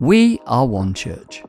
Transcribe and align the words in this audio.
We 0.00 0.40
are 0.46 0.66
one 0.66 0.94
church. 0.94 1.42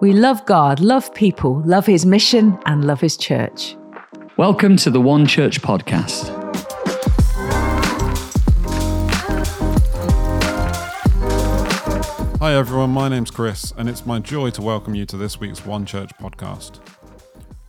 We 0.00 0.14
love 0.14 0.46
God, 0.46 0.80
love 0.80 1.12
people, 1.12 1.60
love 1.66 1.84
His 1.84 2.06
mission, 2.06 2.58
and 2.64 2.86
love 2.86 2.98
His 2.98 3.14
church. 3.14 3.76
Welcome 4.38 4.78
to 4.78 4.90
the 4.90 5.02
One 5.02 5.26
Church 5.26 5.60
podcast. 5.60 6.30
Hi 12.38 12.54
everyone, 12.54 12.88
my 12.88 13.10
name's 13.10 13.30
Chris, 13.30 13.74
and 13.76 13.86
it's 13.86 14.06
my 14.06 14.18
joy 14.18 14.48
to 14.48 14.62
welcome 14.62 14.94
you 14.94 15.04
to 15.04 15.18
this 15.18 15.38
week's 15.38 15.66
One 15.66 15.84
Church 15.84 16.08
podcast. 16.18 16.78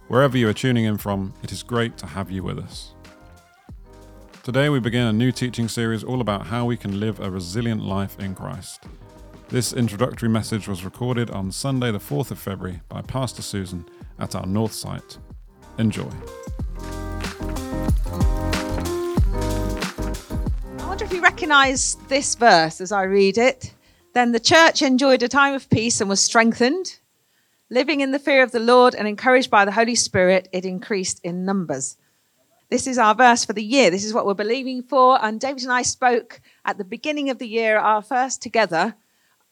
Wherever 0.08 0.38
you 0.38 0.48
are 0.48 0.54
tuning 0.54 0.86
in 0.86 0.98
from, 0.98 1.34
it 1.44 1.52
is 1.52 1.62
great 1.62 1.98
to 1.98 2.06
have 2.06 2.32
you 2.32 2.42
with 2.42 2.58
us. 2.58 2.94
Today 4.44 4.70
we 4.70 4.80
begin 4.80 5.08
a 5.08 5.12
new 5.12 5.34
teaching 5.34 5.68
series 5.68 6.06
all 6.06 6.22
about 6.22 6.48
how 6.48 6.64
we 6.64 6.78
can 6.78 7.02
live 7.02 7.20
a 7.20 7.30
resilient 7.30 7.84
life 7.84 8.18
in 8.18 8.34
Christ. 8.34 8.86
This 9.52 9.74
introductory 9.74 10.30
message 10.30 10.70
was 10.70 10.86
recorded 10.86 11.30
on 11.30 11.52
Sunday, 11.52 11.92
the 11.92 12.00
4th 12.00 12.32
of 12.32 12.40
February, 12.40 12.80
by 12.88 13.02
Pastor 13.02 13.42
Susan 13.42 13.86
at 14.18 14.34
our 14.34 14.46
North 14.46 14.72
site. 14.72 15.18
Enjoy. 15.78 16.10
I 20.80 20.88
wonder 20.88 21.04
if 21.04 21.12
you 21.12 21.22
recognize 21.22 21.98
this 22.08 22.36
verse 22.36 22.80
as 22.80 22.94
I 22.94 23.04
read 23.04 23.38
it. 23.38 23.74
Then 24.14 24.32
the 24.32 24.40
church 24.40 24.82
enjoyed 24.82 25.22
a 25.22 25.28
time 25.28 25.54
of 25.54 25.70
peace 25.70 26.00
and 26.00 26.10
was 26.10 26.22
strengthened. 26.22 27.00
Living 27.70 28.00
in 28.00 28.12
the 28.12 28.20
fear 28.20 28.44
of 28.44 28.54
the 28.54 28.60
Lord 28.62 28.96
and 28.96 29.06
encouraged 29.06 29.52
by 29.52 29.66
the 29.66 29.74
Holy 29.74 29.96
Spirit, 29.96 30.48
it 30.54 30.64
increased 30.64 31.20
in 31.26 31.44
numbers. 31.44 31.98
This 32.70 32.88
is 32.88 32.98
our 32.98 33.14
verse 33.14 33.44
for 33.44 33.52
the 33.52 33.62
year. 33.62 33.92
This 33.92 34.06
is 34.06 34.14
what 34.14 34.26
we're 34.26 34.34
believing 34.34 34.82
for. 34.82 35.22
And 35.22 35.42
David 35.42 35.64
and 35.64 35.74
I 35.74 35.82
spoke 35.82 36.40
at 36.64 36.78
the 36.78 36.86
beginning 36.86 37.30
of 37.30 37.38
the 37.38 37.50
year, 37.50 37.78
our 37.78 38.02
first 38.02 38.42
together. 38.42 38.96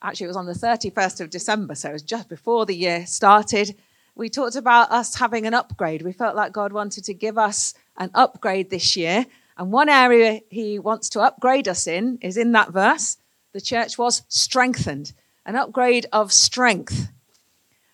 Actually, 0.01 0.25
it 0.25 0.27
was 0.27 0.37
on 0.37 0.45
the 0.45 0.53
31st 0.53 1.21
of 1.21 1.29
December, 1.29 1.75
so 1.75 1.89
it 1.89 1.93
was 1.93 2.03
just 2.03 2.29
before 2.29 2.65
the 2.65 2.75
year 2.75 3.05
started. 3.05 3.75
We 4.15 4.29
talked 4.29 4.55
about 4.55 4.91
us 4.91 5.15
having 5.15 5.45
an 5.45 5.53
upgrade. 5.53 6.01
We 6.01 6.13
felt 6.13 6.35
like 6.35 6.53
God 6.53 6.71
wanted 6.71 7.03
to 7.05 7.13
give 7.13 7.37
us 7.37 7.73
an 7.97 8.09
upgrade 8.13 8.69
this 8.69 8.95
year. 8.95 9.25
And 9.57 9.71
one 9.71 9.89
area 9.89 10.39
he 10.49 10.79
wants 10.79 11.09
to 11.09 11.21
upgrade 11.21 11.67
us 11.67 11.85
in 11.85 12.17
is 12.21 12.37
in 12.37 12.53
that 12.53 12.71
verse. 12.71 13.17
The 13.51 13.59
church 13.59 13.97
was 13.97 14.21
strengthened, 14.29 15.11
an 15.45 15.57
upgrade 15.57 16.05
of 16.13 16.31
strength. 16.31 17.09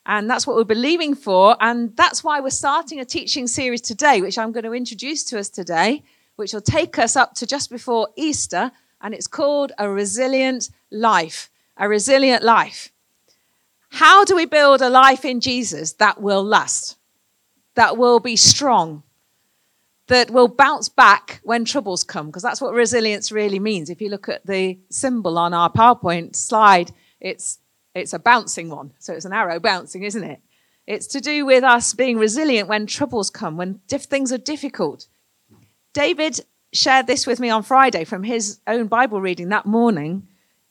And 0.05 0.29
that's 0.29 0.45
what 0.45 0.55
we're 0.55 0.63
believing 0.63 1.15
for. 1.15 1.57
And 1.59 1.95
that's 1.97 2.23
why 2.23 2.39
we're 2.39 2.51
starting 2.51 2.99
a 2.99 3.05
teaching 3.05 3.47
series 3.47 3.81
today, 3.81 4.21
which 4.21 4.37
I'm 4.37 4.51
going 4.51 4.65
to 4.65 4.73
introduce 4.73 5.23
to 5.25 5.39
us 5.39 5.49
today, 5.49 6.03
which 6.35 6.53
will 6.53 6.61
take 6.61 6.99
us 6.99 7.15
up 7.15 7.33
to 7.35 7.47
just 7.47 7.71
before 7.71 8.09
Easter. 8.15 8.71
And 9.01 9.15
it's 9.15 9.27
called 9.27 9.71
A 9.79 9.89
Resilient 9.89 10.69
Life. 10.91 11.49
A 11.77 11.89
Resilient 11.89 12.43
Life. 12.43 12.91
How 13.89 14.25
do 14.25 14.35
we 14.35 14.45
build 14.45 14.81
a 14.81 14.89
life 14.89 15.23
in 15.23 15.39
Jesus 15.39 15.93
that 15.93 16.21
will 16.21 16.43
last, 16.43 16.97
that 17.75 17.97
will 17.97 18.19
be 18.19 18.35
strong, 18.35 19.03
that 20.07 20.29
will 20.29 20.47
bounce 20.47 20.89
back 20.89 21.39
when 21.43 21.63
troubles 21.63 22.03
come? 22.03 22.27
Because 22.27 22.43
that's 22.43 22.61
what 22.61 22.73
resilience 22.73 23.31
really 23.31 23.59
means. 23.59 23.89
If 23.89 24.01
you 24.01 24.09
look 24.09 24.27
at 24.27 24.45
the 24.45 24.79
symbol 24.89 25.37
on 25.37 25.53
our 25.53 25.71
PowerPoint 25.71 26.35
slide, 26.35 26.91
it's 27.21 27.59
it's 27.93 28.13
a 28.13 28.19
bouncing 28.19 28.69
one. 28.69 28.91
So 28.99 29.13
it's 29.13 29.23
an 29.23 29.31
arrow 29.31 29.59
bouncing, 29.59 30.03
isn't 30.03 30.23
it? 30.23 30.41
It's 30.85 31.07
to 31.07 31.21
do 31.21 31.45
with 31.45 31.63
us 31.63 31.93
being 31.93 32.17
resilient 32.17 32.67
when 32.67 32.85
troubles 32.85 33.29
come, 33.29 33.55
when 33.55 33.79
diff- 33.87 34.03
things 34.03 34.33
are 34.33 34.37
difficult. 34.37 35.07
David 35.93 36.41
shared 36.73 37.07
this 37.07 37.25
with 37.25 37.39
me 37.39 37.49
on 37.49 37.63
Friday 37.63 38.03
from 38.03 38.23
his 38.23 38.59
own 38.67 38.87
Bible 38.87 39.21
reading 39.21 39.49
that 39.49 39.65
morning 39.65 40.27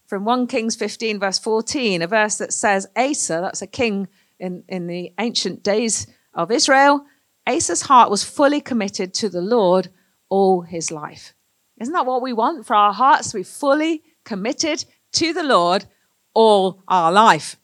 from 0.06 0.24
1 0.24 0.46
Kings 0.46 0.76
15, 0.76 1.18
verse 1.18 1.38
14, 1.38 2.02
a 2.02 2.06
verse 2.06 2.36
that 2.38 2.52
says, 2.52 2.86
Asa, 2.96 3.40
that's 3.42 3.62
a 3.62 3.66
king 3.66 4.08
in, 4.38 4.64
in 4.68 4.86
the 4.86 5.12
ancient 5.18 5.62
days 5.62 6.06
of 6.34 6.50
Israel, 6.50 7.04
Asa's 7.46 7.82
heart 7.82 8.10
was 8.10 8.24
fully 8.24 8.60
committed 8.60 9.14
to 9.14 9.28
the 9.28 9.40
Lord 9.40 9.88
all 10.28 10.62
his 10.62 10.90
life. 10.90 11.34
Isn't 11.80 11.94
that 11.94 12.06
what 12.06 12.22
we 12.22 12.32
want 12.32 12.66
for 12.66 12.74
our 12.74 12.92
hearts 12.92 13.30
to 13.30 13.38
be 13.38 13.42
fully 13.42 14.02
committed 14.24 14.84
to 15.12 15.32
the 15.32 15.42
Lord 15.42 15.86
all 16.34 16.82
our 16.88 17.12
life. 17.12 17.56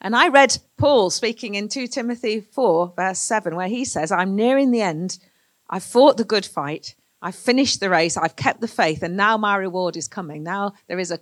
And 0.00 0.16
I 0.16 0.28
read 0.28 0.58
Paul 0.76 1.10
speaking 1.10 1.54
in 1.54 1.68
2 1.68 1.86
Timothy 1.86 2.40
4, 2.40 2.94
verse 2.96 3.18
7, 3.18 3.54
where 3.56 3.68
he 3.68 3.84
says, 3.84 4.12
I'm 4.12 4.34
nearing 4.34 4.70
the 4.70 4.82
end. 4.82 5.18
I've 5.68 5.84
fought 5.84 6.16
the 6.16 6.24
good 6.24 6.44
fight. 6.44 6.94
I've 7.22 7.34
finished 7.34 7.80
the 7.80 7.88
race. 7.88 8.16
I've 8.16 8.36
kept 8.36 8.60
the 8.60 8.68
faith. 8.68 9.02
And 9.02 9.16
now 9.16 9.38
my 9.38 9.56
reward 9.56 9.96
is 9.96 10.08
coming. 10.08 10.42
Now 10.42 10.74
there 10.88 10.98
is 10.98 11.10
a 11.10 11.20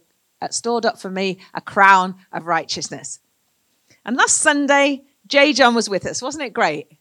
stored 0.51 0.87
up 0.87 0.99
for 0.99 1.11
me 1.11 1.39
a 1.55 1.61
crown 1.61 2.17
of 2.33 2.47
righteousness. 2.47 3.21
And 4.05 4.17
last 4.17 4.39
Sunday, 4.39 5.03
J. 5.27 5.53
John 5.53 5.75
was 5.75 5.89
with 5.89 6.07
us. 6.07 6.21
Wasn't 6.21 6.45
it 6.45 6.53
great? 6.53 6.99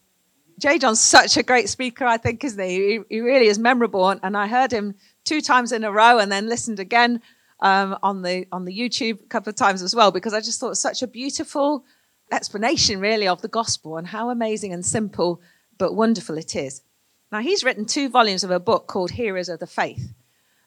J. 0.59 0.77
John's 0.77 0.99
such 0.99 1.37
a 1.37 1.43
great 1.43 1.69
speaker, 1.69 2.05
I 2.05 2.17
think, 2.17 2.43
isn't 2.43 2.63
he? 2.63 3.01
He, 3.09 3.19
really 3.19 3.47
is 3.47 3.57
memorable. 3.57 4.07
And 4.09 4.37
I 4.37 4.47
heard 4.47 4.71
him 4.71 4.95
two 5.25 5.41
times 5.41 5.71
in 5.71 5.83
a 5.83 5.91
row 5.91 6.19
and 6.19 6.31
then 6.31 6.47
listened 6.47 6.79
again 6.79 7.21
um, 7.61 7.97
on 8.03 8.21
the 8.21 8.47
on 8.51 8.65
the 8.65 8.77
YouTube 8.77 9.23
a 9.23 9.27
couple 9.27 9.49
of 9.49 9.55
times 9.55 9.81
as 9.81 9.95
well 9.95 10.11
because 10.11 10.33
I 10.33 10.41
just 10.41 10.59
thought 10.59 10.77
such 10.77 11.01
a 11.01 11.07
beautiful 11.07 11.83
explanation, 12.31 12.99
really, 12.99 13.27
of 13.27 13.41
the 13.41 13.47
gospel 13.47 13.97
and 13.97 14.07
how 14.07 14.29
amazing 14.29 14.73
and 14.73 14.85
simple 14.85 15.41
but 15.77 15.95
wonderful 15.95 16.37
it 16.37 16.55
is. 16.55 16.81
Now 17.31 17.39
he's 17.39 17.63
written 17.63 17.85
two 17.85 18.09
volumes 18.09 18.43
of 18.43 18.51
a 18.51 18.59
book 18.59 18.87
called 18.87 19.11
Heroes 19.11 19.49
of 19.49 19.59
the 19.59 19.67
Faith, 19.67 20.13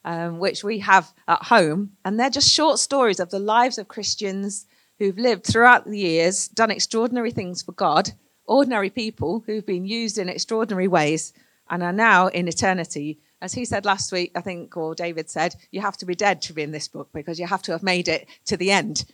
um, 0.05 0.39
which 0.39 0.63
we 0.63 0.79
have 0.79 1.13
at 1.27 1.43
home, 1.43 1.91
and 2.05 2.17
they're 2.17 2.29
just 2.29 2.49
short 2.49 2.79
stories 2.79 3.19
of 3.19 3.29
the 3.31 3.39
lives 3.39 3.77
of 3.77 3.89
Christians 3.89 4.65
who've 4.99 5.17
lived 5.17 5.45
throughout 5.45 5.85
the 5.85 5.99
years, 5.99 6.47
done 6.47 6.71
extraordinary 6.71 7.31
things 7.31 7.61
for 7.61 7.73
God, 7.73 8.11
ordinary 8.45 8.89
people 8.89 9.43
who've 9.45 9.65
been 9.65 9.85
used 9.85 10.17
in 10.17 10.29
extraordinary 10.29 10.87
ways, 10.87 11.33
and 11.69 11.83
are 11.83 11.91
now 11.91 12.27
in 12.27 12.47
eternity 12.47 13.19
as 13.41 13.53
he 13.53 13.65
said 13.65 13.85
last 13.85 14.11
week, 14.11 14.31
I 14.35 14.41
think, 14.41 14.75
or 14.75 14.95
David 14.95 15.29
said, 15.29 15.55
you 15.71 15.81
have 15.81 15.97
to 15.97 16.05
be 16.05 16.15
dead 16.15 16.41
to 16.43 16.53
be 16.53 16.63
in 16.63 16.71
this 16.71 16.87
book 16.87 17.09
because 17.13 17.39
you 17.39 17.45
have 17.45 17.61
to 17.63 17.73
have 17.73 17.83
made 17.83 18.07
it 18.07 18.27
to 18.45 18.57
the 18.57 18.71
end. 18.71 19.05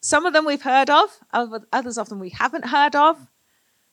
Some 0.00 0.26
of 0.26 0.32
them 0.32 0.44
we've 0.44 0.62
heard 0.62 0.90
of, 0.90 1.08
others 1.32 1.98
of 1.98 2.08
them 2.08 2.20
we 2.20 2.30
haven't 2.30 2.66
heard 2.66 2.94
of, 2.94 3.26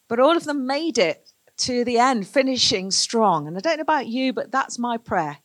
but 0.07 0.19
all 0.19 0.35
of 0.35 0.43
them 0.43 0.67
made 0.67 0.97
it 0.97 1.31
to 1.57 1.85
the 1.85 1.99
end, 1.99 2.27
finishing 2.27 2.91
strong. 2.91 3.47
And 3.47 3.55
I 3.55 3.61
don't 3.61 3.77
know 3.77 3.83
about 3.83 4.07
you, 4.07 4.33
but 4.33 4.51
that's 4.51 4.77
my 4.77 4.97
prayer. 4.97 5.37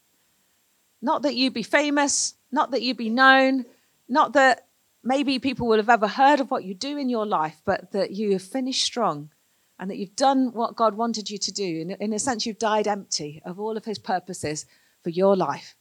Not 1.01 1.23
that 1.23 1.35
you 1.35 1.51
be 1.51 1.63
famous, 1.63 2.35
not 2.51 2.71
that 2.73 2.83
you 2.83 2.95
be 2.95 3.11
known, 3.11 3.65
not 4.09 4.33
that 4.33 4.67
maybe 5.05 5.39
people 5.39 5.67
will 5.67 5.77
have 5.77 5.89
ever 5.89 6.09
heard 6.09 6.41
of 6.41 6.51
what 6.51 6.65
you 6.65 6.75
do 6.75 6.97
in 6.97 7.09
your 7.09 7.27
life, 7.27 7.61
but 7.65 7.93
that 7.93 8.11
you 8.13 8.33
have 8.33 8.43
finished 8.43 8.85
strong 8.85 9.31
and 9.79 9.91
that 9.91 9.97
you've 9.97 10.17
done 10.17 10.53
what 10.53 10.77
God 10.77 10.95
wanted 10.95 11.31
you 11.31 11.39
to 11.39 11.53
do. 11.53 11.81
In, 11.81 11.91
in 11.93 12.13
a 12.13 12.19
sense, 12.19 12.47
you've 12.47 12.59
died 12.59 12.89
empty 12.89 13.41
of 13.45 13.61
all 13.61 13.77
of 13.77 13.85
his 13.85 13.99
purposes 13.99 14.67
for 15.03 15.11
your 15.11 15.37
life. 15.37 15.77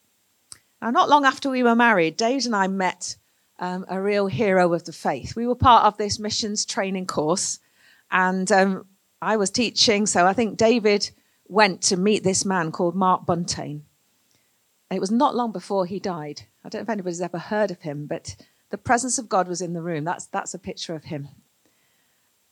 Now, 0.82 0.92
not 0.92 1.10
long 1.10 1.26
after 1.26 1.50
we 1.50 1.64
were 1.64 1.76
married, 1.76 2.18
Dave 2.18 2.46
and 2.46 2.56
I 2.56 2.68
met 2.68 3.18
um, 3.60 3.86
a 3.90 4.00
real 4.00 4.28
hero 4.28 4.74
of 4.74 4.84
the 4.86 4.94
faith. 4.94 5.36
We 5.36 5.48
were 5.48 5.56
part 5.56 5.86
of 5.86 5.98
this 5.98 6.20
missions 6.20 6.66
training 6.66 7.08
course, 7.08 7.60
and 8.12 8.52
um, 8.52 8.86
I 9.22 9.38
was 9.38 9.50
teaching, 9.50 10.06
so 10.06 10.28
I 10.28 10.34
think 10.34 10.58
David 10.58 11.10
went 11.48 11.82
to 11.84 11.98
meet 11.98 12.24
this 12.24 12.46
man 12.46 12.72
called 12.72 12.96
Mark 12.96 13.26
Buntain. 13.26 13.82
It 14.90 15.02
was 15.02 15.12
not 15.12 15.36
long 15.36 15.52
before 15.52 15.86
he 15.86 16.00
died. 16.00 16.44
I 16.64 16.70
don't 16.70 16.80
know 16.80 16.84
if 16.84 16.90
anybody's 16.90 17.22
ever 17.22 17.38
heard 17.38 17.72
of 17.72 17.82
him, 17.82 18.06
but 18.08 18.36
the 18.70 18.78
presence 18.78 19.18
of 19.18 19.30
God 19.30 19.48
was 19.48 19.62
in 19.62 19.74
the 19.74 19.82
room. 19.82 20.04
That's, 20.04 20.26
that's 20.28 20.54
a 20.54 20.60
picture 20.60 20.96
of 20.96 21.06
him. 21.06 21.30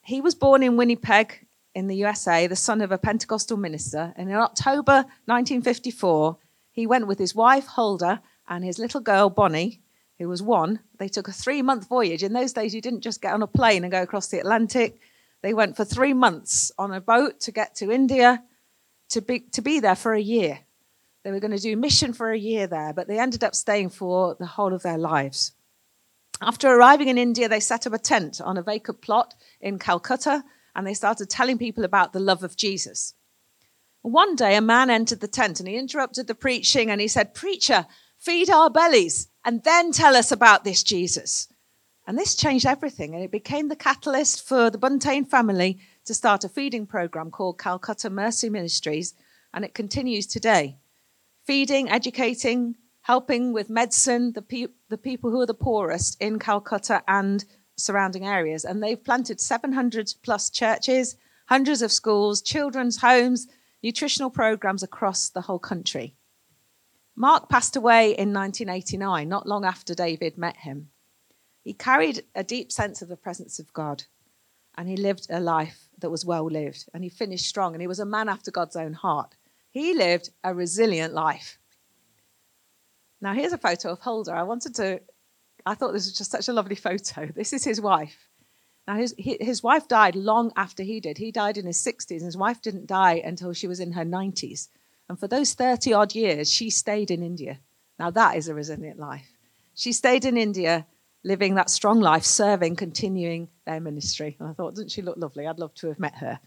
He 0.01 0.21
was 0.21 0.35
born 0.35 0.61
in 0.61 0.77
Winnipeg 0.77 1.45
in 1.73 1.87
the 1.87 1.95
USA, 1.97 2.47
the 2.47 2.55
son 2.55 2.81
of 2.81 2.91
a 2.91 2.97
Pentecostal 2.97 3.57
minister. 3.57 4.13
And 4.15 4.29
in 4.29 4.35
October 4.35 5.05
1954, 5.25 6.37
he 6.71 6.85
went 6.85 7.07
with 7.07 7.19
his 7.19 7.33
wife, 7.33 7.67
Huldah, 7.67 8.21
and 8.47 8.63
his 8.63 8.79
little 8.79 9.01
girl, 9.01 9.29
Bonnie, 9.29 9.81
who 10.19 10.29
was 10.29 10.41
one. 10.41 10.79
They 10.97 11.07
took 11.07 11.27
a 11.27 11.33
three 11.33 11.61
month 11.61 11.87
voyage. 11.87 12.23
In 12.23 12.33
those 12.33 12.53
days, 12.53 12.75
you 12.75 12.81
didn't 12.81 13.01
just 13.01 13.21
get 13.21 13.33
on 13.33 13.41
a 13.41 13.47
plane 13.47 13.83
and 13.83 13.91
go 13.91 14.01
across 14.01 14.27
the 14.27 14.39
Atlantic. 14.39 14.99
They 15.41 15.53
went 15.53 15.75
for 15.75 15.85
three 15.85 16.13
months 16.13 16.71
on 16.77 16.93
a 16.93 17.01
boat 17.01 17.39
to 17.41 17.51
get 17.51 17.75
to 17.75 17.91
India 17.91 18.43
to 19.09 19.21
be, 19.21 19.39
to 19.51 19.61
be 19.61 19.79
there 19.79 19.95
for 19.95 20.13
a 20.13 20.21
year. 20.21 20.59
They 21.25 21.31
were 21.31 21.39
going 21.39 21.57
to 21.57 21.57
do 21.57 21.75
mission 21.75 22.13
for 22.13 22.31
a 22.31 22.37
year 22.37 22.67
there, 22.67 22.93
but 22.93 23.07
they 23.07 23.17
ended 23.17 23.43
up 23.43 23.55
staying 23.55 23.89
for 23.89 24.35
the 24.35 24.45
whole 24.45 24.75
of 24.75 24.83
their 24.83 24.99
lives. 24.99 25.53
After 26.39 26.69
arriving 26.69 27.07
in 27.07 27.17
India, 27.17 27.49
they 27.49 27.59
set 27.59 27.87
up 27.87 27.93
a 27.93 27.97
tent 27.97 28.39
on 28.39 28.57
a 28.57 28.61
vacant 28.61 29.01
plot 29.01 29.33
in 29.59 29.79
Calcutta 29.79 30.43
and 30.75 30.85
they 30.85 30.93
started 30.93 31.27
telling 31.27 31.57
people 31.57 31.83
about 31.83 32.13
the 32.13 32.19
love 32.19 32.43
of 32.43 32.55
Jesus. 32.55 33.15
One 34.03 34.35
day, 34.35 34.55
a 34.55 34.61
man 34.61 34.91
entered 34.91 35.19
the 35.19 35.27
tent 35.27 35.59
and 35.59 35.67
he 35.67 35.77
interrupted 35.77 36.27
the 36.27 36.35
preaching 36.35 36.91
and 36.91 37.01
he 37.01 37.07
said, 37.07 37.33
Preacher, 37.33 37.87
feed 38.19 38.51
our 38.51 38.69
bellies 38.69 39.27
and 39.43 39.63
then 39.63 39.91
tell 39.91 40.15
us 40.15 40.31
about 40.31 40.63
this 40.63 40.83
Jesus. 40.83 41.47
And 42.05 42.19
this 42.19 42.35
changed 42.35 42.67
everything 42.67 43.15
and 43.15 43.23
it 43.23 43.31
became 43.31 43.69
the 43.69 43.75
catalyst 43.75 44.47
for 44.47 44.69
the 44.69 44.77
Buntain 44.77 45.25
family 45.25 45.79
to 46.05 46.13
start 46.13 46.43
a 46.43 46.49
feeding 46.49 46.85
program 46.85 47.31
called 47.31 47.57
Calcutta 47.57 48.11
Mercy 48.11 48.47
Ministries 48.47 49.15
and 49.51 49.65
it 49.65 49.73
continues 49.73 50.27
today. 50.27 50.77
Feeding, 51.45 51.89
educating, 51.89 52.75
helping 53.01 53.53
with 53.53 53.69
medicine 53.69 54.33
the, 54.33 54.41
pe- 54.41 54.67
the 54.89 54.97
people 54.97 55.29
who 55.29 55.41
are 55.41 55.45
the 55.45 55.53
poorest 55.53 56.19
in 56.19 56.39
Calcutta 56.39 57.03
and 57.07 57.45
surrounding 57.77 58.25
areas. 58.25 58.65
And 58.65 58.81
they've 58.81 59.03
planted 59.03 59.39
700 59.39 60.13
plus 60.23 60.49
churches, 60.49 61.15
hundreds 61.47 61.81
of 61.81 61.91
schools, 61.91 62.41
children's 62.41 63.01
homes, 63.01 63.47
nutritional 63.83 64.31
programs 64.31 64.81
across 64.81 65.29
the 65.29 65.41
whole 65.41 65.59
country. 65.59 66.15
Mark 67.15 67.47
passed 67.47 67.75
away 67.75 68.07
in 68.07 68.33
1989, 68.33 69.29
not 69.29 69.47
long 69.47 69.63
after 69.63 69.93
David 69.93 70.37
met 70.37 70.57
him. 70.57 70.89
He 71.63 71.73
carried 71.73 72.23
a 72.35 72.43
deep 72.43 72.71
sense 72.71 73.01
of 73.01 73.07
the 73.07 73.15
presence 73.15 73.59
of 73.59 73.71
God, 73.71 74.03
and 74.77 74.89
he 74.89 74.97
lived 74.97 75.27
a 75.29 75.39
life 75.39 75.87
that 75.99 76.09
was 76.09 76.25
well 76.25 76.45
lived, 76.45 76.89
and 76.93 77.03
he 77.03 77.09
finished 77.09 77.47
strong, 77.47 77.73
and 77.73 77.81
he 77.81 77.87
was 77.87 77.99
a 77.99 78.05
man 78.05 78.27
after 78.27 78.51
God's 78.51 78.75
own 78.75 78.93
heart. 78.93 79.35
He 79.75 79.93
lived 79.93 80.29
a 80.41 80.53
resilient 80.53 81.13
life. 81.13 81.59
Now, 83.19 83.33
here's 83.33 83.51
a 83.51 83.57
photo 83.57 83.91
of 83.91 83.99
Huldah. 83.99 84.31
I 84.31 84.43
wanted 84.43 84.73
to, 84.75 85.01
I 85.65 85.75
thought 85.75 85.91
this 85.91 86.05
was 86.05 86.17
just 86.17 86.31
such 86.31 86.47
a 86.47 86.53
lovely 86.53 86.77
photo. 86.77 87.27
This 87.35 87.51
is 87.51 87.65
his 87.65 87.81
wife. 87.81 88.29
Now, 88.87 88.95
his, 88.95 89.13
his 89.17 89.61
wife 89.61 89.89
died 89.89 90.15
long 90.15 90.53
after 90.55 90.81
he 90.81 91.01
did. 91.01 91.17
He 91.17 91.29
died 91.29 91.57
in 91.57 91.65
his 91.65 91.77
60s, 91.85 92.09
and 92.09 92.21
his 92.21 92.37
wife 92.37 92.61
didn't 92.61 92.87
die 92.87 93.15
until 93.15 93.51
she 93.51 93.67
was 93.67 93.81
in 93.81 93.91
her 93.91 94.05
90s. 94.05 94.69
And 95.09 95.19
for 95.19 95.27
those 95.27 95.53
30 95.53 95.91
odd 95.91 96.15
years, 96.15 96.49
she 96.49 96.69
stayed 96.69 97.11
in 97.11 97.21
India. 97.21 97.59
Now, 97.99 98.11
that 98.11 98.37
is 98.37 98.47
a 98.47 98.53
resilient 98.53 98.97
life. 98.97 99.27
She 99.73 99.91
stayed 99.91 100.23
in 100.23 100.37
India, 100.37 100.87
living 101.25 101.55
that 101.55 101.69
strong 101.69 101.99
life, 101.99 102.23
serving, 102.23 102.77
continuing 102.77 103.49
their 103.65 103.81
ministry. 103.81 104.37
And 104.39 104.47
I 104.47 104.53
thought, 104.53 104.75
doesn't 104.75 104.91
she 104.91 105.01
look 105.01 105.17
lovely? 105.17 105.45
I'd 105.45 105.59
love 105.59 105.73
to 105.75 105.87
have 105.87 105.99
met 105.99 106.15
her. 106.15 106.39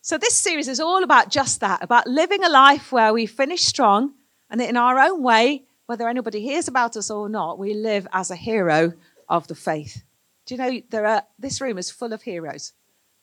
So, 0.00 0.16
this 0.16 0.34
series 0.34 0.68
is 0.68 0.80
all 0.80 1.02
about 1.02 1.30
just 1.30 1.60
that 1.60 1.82
about 1.82 2.06
living 2.06 2.44
a 2.44 2.48
life 2.48 2.92
where 2.92 3.12
we 3.12 3.26
finish 3.26 3.62
strong 3.62 4.14
and 4.50 4.60
in 4.60 4.76
our 4.76 4.98
own 4.98 5.22
way, 5.22 5.64
whether 5.86 6.08
anybody 6.08 6.40
hears 6.40 6.68
about 6.68 6.96
us 6.96 7.10
or 7.10 7.28
not, 7.28 7.58
we 7.58 7.74
live 7.74 8.06
as 8.12 8.30
a 8.30 8.36
hero 8.36 8.92
of 9.28 9.46
the 9.48 9.54
faith. 9.54 10.02
Do 10.46 10.54
you 10.54 10.58
know 10.58 10.80
there 10.90 11.06
are 11.06 11.24
this 11.38 11.60
room 11.60 11.78
is 11.78 11.90
full 11.90 12.12
of 12.12 12.22
heroes. 12.22 12.72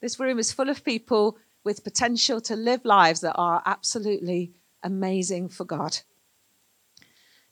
This 0.01 0.19
room 0.19 0.37
is 0.37 0.51
full 0.51 0.69
of 0.69 0.83
people 0.83 1.37
with 1.63 1.83
potential 1.83 2.39
to 2.41 2.55
live 2.55 2.85
lives 2.85 3.21
that 3.21 3.35
are 3.35 3.63
absolutely 3.65 4.51
amazing 4.83 5.49
for 5.49 5.65
God. 5.65 5.99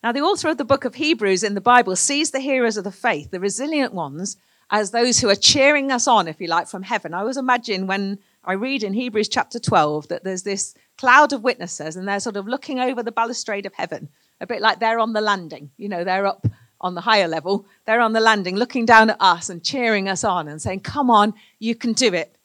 Now, 0.04 0.12
the 0.12 0.22
author 0.22 0.50
of 0.50 0.58
the 0.58 0.66
book 0.66 0.86
of 0.86 0.96
Hebrews 0.96 1.44
in 1.44 1.56
the 1.56 1.62
Bible 1.62 1.96
sees 1.96 2.32
the 2.32 2.42
heroes 2.42 2.78
of 2.78 2.84
the 2.84 2.92
faith, 2.92 3.32
the 3.32 3.40
resilient 3.40 3.94
ones, 3.94 4.38
as 4.70 4.92
those 4.92 5.20
who 5.20 5.30
are 5.30 5.36
cheering 5.36 5.92
us 5.92 6.08
on, 6.08 6.28
if 6.28 6.42
you 6.42 6.48
like, 6.48 6.68
from 6.68 6.84
heaven. 6.84 7.14
I 7.14 7.20
always 7.20 7.38
imagine 7.38 7.88
when 7.88 8.20
I 8.46 8.54
read 8.54 8.84
in 8.84 8.94
Hebrews 8.94 9.30
chapter 9.30 9.60
12 9.60 10.10
that 10.10 10.24
there's 10.24 10.44
this 10.44 10.76
cloud 10.98 11.34
of 11.34 11.44
witnesses 11.44 11.96
and 11.96 12.08
they're 12.08 12.20
sort 12.20 12.36
of 12.36 12.48
looking 12.48 12.80
over 12.80 13.02
the 13.02 13.12
balustrade 13.12 13.66
of 13.66 13.74
heaven, 13.74 14.10
a 14.42 14.48
bit 14.48 14.62
like 14.62 14.80
they're 14.80 15.00
on 15.00 15.14
the 15.14 15.22
landing. 15.22 15.72
You 15.78 15.90
know, 15.90 16.04
they're 16.04 16.26
up 16.26 16.46
on 16.82 16.96
the 16.96 17.02
higher 17.02 17.28
level, 17.30 17.66
they're 17.86 18.02
on 18.02 18.12
the 18.12 18.20
landing 18.20 18.58
looking 18.58 18.86
down 18.86 19.10
at 19.10 19.22
us 19.22 19.50
and 19.50 19.64
cheering 19.64 20.10
us 20.10 20.26
on 20.26 20.50
and 20.50 20.62
saying, 20.62 20.82
Come 20.82 21.10
on, 21.10 21.34
you 21.60 21.76
can 21.76 21.94
do 21.94 22.14
it. 22.14 22.36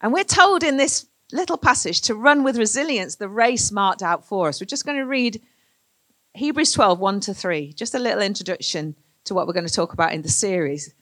And 0.00 0.12
we're 0.12 0.24
told 0.24 0.64
in 0.64 0.76
this 0.76 1.06
little 1.32 1.56
passage 1.56 2.00
to 2.02 2.16
run 2.16 2.42
with 2.42 2.58
resilience 2.58 3.14
the 3.14 3.28
race 3.28 3.70
marked 3.70 4.02
out 4.02 4.26
for 4.26 4.48
us. 4.48 4.60
We're 4.60 4.66
just 4.66 4.84
going 4.84 4.98
to 4.98 5.06
read 5.06 5.40
Hebrews 6.34 6.72
12, 6.72 6.98
1 6.98 7.20
to 7.20 7.34
3, 7.34 7.72
just 7.72 7.94
a 7.94 7.98
little 7.98 8.22
introduction 8.22 8.96
to 9.24 9.34
what 9.34 9.46
we're 9.46 9.52
going 9.52 9.66
to 9.66 9.72
talk 9.72 9.92
about 9.92 10.12
in 10.12 10.22
the 10.22 10.28
series. 10.28 10.92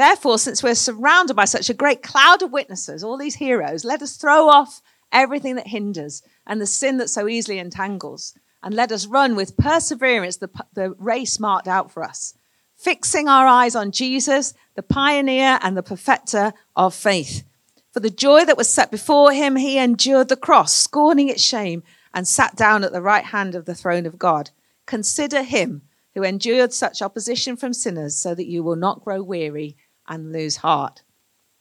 Therefore, 0.00 0.38
since 0.38 0.62
we're 0.62 0.76
surrounded 0.76 1.34
by 1.34 1.44
such 1.44 1.68
a 1.68 1.74
great 1.74 2.02
cloud 2.02 2.40
of 2.40 2.52
witnesses, 2.52 3.04
all 3.04 3.18
these 3.18 3.34
heroes, 3.34 3.84
let 3.84 4.00
us 4.00 4.16
throw 4.16 4.48
off 4.48 4.80
everything 5.12 5.56
that 5.56 5.66
hinders 5.66 6.22
and 6.46 6.58
the 6.58 6.66
sin 6.66 6.96
that 6.96 7.10
so 7.10 7.28
easily 7.28 7.58
entangles, 7.58 8.32
and 8.62 8.72
let 8.72 8.92
us 8.92 9.04
run 9.04 9.36
with 9.36 9.58
perseverance 9.58 10.38
the, 10.38 10.48
the 10.72 10.94
race 10.98 11.38
marked 11.38 11.68
out 11.68 11.90
for 11.90 12.02
us, 12.02 12.32
fixing 12.78 13.28
our 13.28 13.46
eyes 13.46 13.76
on 13.76 13.90
Jesus, 13.90 14.54
the 14.74 14.82
pioneer 14.82 15.58
and 15.60 15.76
the 15.76 15.82
perfecter 15.82 16.54
of 16.74 16.94
faith. 16.94 17.44
For 17.92 18.00
the 18.00 18.08
joy 18.08 18.46
that 18.46 18.56
was 18.56 18.70
set 18.70 18.90
before 18.90 19.32
him, 19.32 19.56
he 19.56 19.76
endured 19.76 20.30
the 20.30 20.34
cross, 20.34 20.72
scorning 20.72 21.28
its 21.28 21.42
shame, 21.42 21.82
and 22.14 22.26
sat 22.26 22.56
down 22.56 22.84
at 22.84 22.92
the 22.92 23.02
right 23.02 23.26
hand 23.26 23.54
of 23.54 23.66
the 23.66 23.74
throne 23.74 24.06
of 24.06 24.18
God. 24.18 24.48
Consider 24.86 25.42
him 25.42 25.82
who 26.14 26.22
endured 26.22 26.72
such 26.72 27.02
opposition 27.02 27.54
from 27.54 27.74
sinners, 27.74 28.16
so 28.16 28.34
that 28.34 28.46
you 28.46 28.62
will 28.62 28.76
not 28.76 29.04
grow 29.04 29.22
weary 29.22 29.76
and 30.10 30.32
lose 30.32 30.56
heart. 30.56 31.02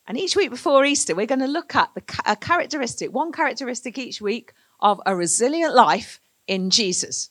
And 0.08 0.18
each 0.18 0.36
week 0.36 0.50
before 0.50 0.84
Easter, 0.84 1.16
we're 1.16 1.28
going 1.28 1.40
to 1.40 1.48
look 1.48 1.76
at 1.76 1.94
the, 1.94 2.04
a 2.26 2.36
characteristic, 2.36 3.14
one 3.14 3.32
characteristic 3.32 3.98
each 3.98 4.20
week 4.20 4.54
of 4.80 5.00
a 5.06 5.16
resilient 5.16 5.76
life 5.76 6.20
in 6.48 6.72
Jesus. 6.72 7.30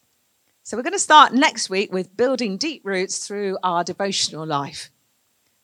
So 0.63 0.77
we're 0.77 0.85
going 0.85 0.93
to 0.93 0.99
start 0.99 1.35
next 1.35 1.69
week 1.69 1.93
with 1.93 2.17
building 2.17 2.57
deep 2.57 2.83
roots 2.85 3.27
through 3.27 3.59
our 3.63 3.83
devotional 3.83 4.47
life 4.47 4.91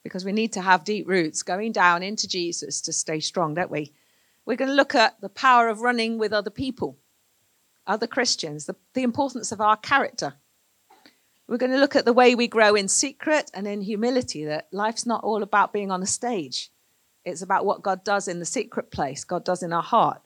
because 0.03 0.25
we 0.25 0.33
need 0.33 0.53
to 0.55 0.61
have 0.61 0.85
deep 0.85 1.09
roots 1.09 1.43
going 1.43 1.73
down 1.73 2.03
into 2.03 2.27
Jesus 2.27 2.81
to 2.83 2.93
stay 2.93 3.21
strong, 3.21 3.55
don't 3.55 3.71
we? 3.71 3.93
We're 4.45 4.57
going 4.57 4.71
to 4.71 4.75
look 4.75 4.95
at 4.95 5.21
the 5.21 5.29
power 5.29 5.69
of 5.69 5.81
running 5.81 6.19
with 6.19 6.33
other 6.33 6.51
people, 6.51 6.99
other 7.87 8.07
Christians, 8.07 8.67
the, 8.67 8.77
the 8.93 9.03
importance 9.03 9.53
of 9.53 9.61
our 9.61 9.77
character. 9.77 10.35
We're 11.47 11.59
going 11.59 11.73
to 11.73 11.79
look 11.79 11.95
at 11.95 12.05
the 12.05 12.13
way 12.13 12.35
we 12.35 12.49
grow 12.49 12.75
in 12.75 12.89
secret 12.89 13.51
and 13.53 13.67
in 13.67 13.83
humility, 13.83 14.45
that 14.47 14.69
life's 14.73 15.05
not 15.05 15.23
all 15.23 15.43
about 15.43 15.73
being 15.73 15.91
on 15.91 16.03
a 16.03 16.07
stage. 16.07 16.71
It's 17.25 17.43
about 17.43 17.67
what 17.67 17.83
God 17.83 18.05
does 18.05 18.29
in 18.29 18.39
the 18.39 18.47
secret 18.47 18.91
place, 18.91 19.25
God 19.25 19.45
does 19.45 19.63
in 19.63 19.73
our 19.73 19.83
heart. 19.83 20.23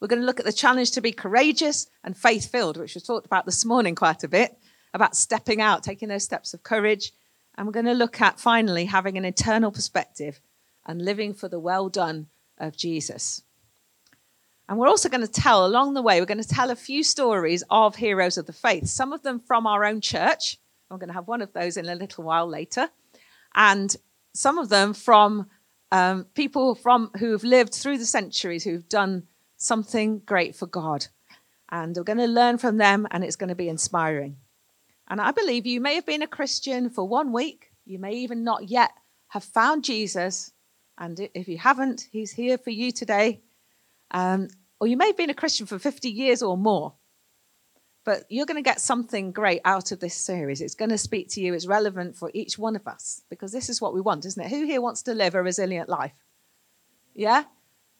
We're 0.00 0.08
going 0.08 0.20
to 0.20 0.26
look 0.26 0.40
at 0.40 0.46
the 0.46 0.52
challenge 0.52 0.92
to 0.92 1.00
be 1.00 1.12
courageous 1.12 1.88
and 2.04 2.16
faith 2.16 2.50
filled, 2.50 2.76
which 2.76 2.94
we 2.94 3.00
talked 3.00 3.26
about 3.26 3.46
this 3.46 3.64
morning 3.64 3.94
quite 3.94 4.22
a 4.22 4.28
bit, 4.28 4.56
about 4.92 5.16
stepping 5.16 5.60
out, 5.60 5.82
taking 5.82 6.08
those 6.08 6.24
steps 6.24 6.54
of 6.54 6.62
courage. 6.62 7.12
And 7.56 7.66
we're 7.66 7.72
going 7.72 7.86
to 7.86 7.94
look 7.94 8.20
at 8.20 8.38
finally 8.38 8.84
having 8.84 9.16
an 9.16 9.24
eternal 9.24 9.72
perspective 9.72 10.40
and 10.86 11.02
living 11.02 11.32
for 11.32 11.48
the 11.48 11.60
well 11.60 11.88
done 11.88 12.26
of 12.58 12.76
Jesus. 12.76 13.42
And 14.68 14.78
we're 14.78 14.88
also 14.88 15.08
going 15.08 15.26
to 15.26 15.30
tell 15.30 15.66
along 15.66 15.94
the 15.94 16.02
way, 16.02 16.20
we're 16.20 16.26
going 16.26 16.42
to 16.42 16.48
tell 16.48 16.70
a 16.70 16.76
few 16.76 17.02
stories 17.02 17.62
of 17.70 17.96
heroes 17.96 18.38
of 18.38 18.46
the 18.46 18.52
faith, 18.52 18.86
some 18.86 19.12
of 19.12 19.22
them 19.22 19.38
from 19.40 19.66
our 19.66 19.84
own 19.84 20.00
church. 20.00 20.58
I'm 20.90 20.98
going 20.98 21.08
to 21.08 21.14
have 21.14 21.28
one 21.28 21.42
of 21.42 21.52
those 21.52 21.76
in 21.76 21.88
a 21.88 21.94
little 21.94 22.24
while 22.24 22.46
later. 22.46 22.88
And 23.54 23.94
some 24.32 24.58
of 24.58 24.68
them 24.68 24.94
from 24.94 25.48
um, 25.92 26.24
people 26.34 26.74
from 26.74 27.10
who've 27.18 27.44
lived 27.44 27.74
through 27.74 27.98
the 27.98 28.06
centuries 28.06 28.64
who've 28.64 28.88
done 28.88 29.24
something 29.56 30.20
great 30.26 30.56
for 30.56 30.66
God. 30.66 31.06
And 31.70 31.96
we're 31.96 32.04
going 32.04 32.18
to 32.18 32.26
learn 32.26 32.58
from 32.58 32.78
them, 32.78 33.06
and 33.10 33.24
it's 33.24 33.36
going 33.36 33.48
to 33.48 33.54
be 33.54 33.68
inspiring. 33.68 34.36
And 35.08 35.20
I 35.20 35.30
believe 35.30 35.66
you 35.66 35.80
may 35.80 35.94
have 35.94 36.06
been 36.06 36.22
a 36.22 36.26
Christian 36.26 36.90
for 36.90 37.06
one 37.06 37.32
week. 37.32 37.70
You 37.84 37.98
may 37.98 38.14
even 38.14 38.44
not 38.44 38.68
yet 38.68 38.92
have 39.28 39.44
found 39.44 39.84
Jesus. 39.84 40.52
And 40.96 41.28
if 41.34 41.48
you 41.48 41.58
haven't, 41.58 42.08
he's 42.10 42.32
here 42.32 42.56
for 42.56 42.70
you 42.70 42.92
today. 42.92 43.40
Um, 44.10 44.48
or 44.80 44.86
you 44.86 44.96
may 44.96 45.06
have 45.08 45.16
been 45.16 45.30
a 45.30 45.34
Christian 45.34 45.66
for 45.66 45.78
50 45.78 46.10
years 46.10 46.42
or 46.42 46.56
more. 46.56 46.94
But 48.04 48.24
you're 48.28 48.46
going 48.46 48.62
to 48.62 48.70
get 48.70 48.80
something 48.80 49.32
great 49.32 49.62
out 49.64 49.92
of 49.92 50.00
this 50.00 50.14
series. 50.14 50.60
It's 50.60 50.74
going 50.74 50.90
to 50.90 50.98
speak 50.98 51.30
to 51.30 51.40
you. 51.40 51.54
It's 51.54 51.66
relevant 51.66 52.16
for 52.16 52.30
each 52.34 52.58
one 52.58 52.76
of 52.76 52.86
us 52.86 53.22
because 53.30 53.50
this 53.50 53.70
is 53.70 53.80
what 53.80 53.94
we 53.94 54.02
want, 54.02 54.26
isn't 54.26 54.44
it? 54.44 54.50
Who 54.50 54.66
here 54.66 54.82
wants 54.82 55.02
to 55.04 55.14
live 55.14 55.34
a 55.34 55.42
resilient 55.42 55.88
life? 55.88 56.12
Yeah? 57.14 57.44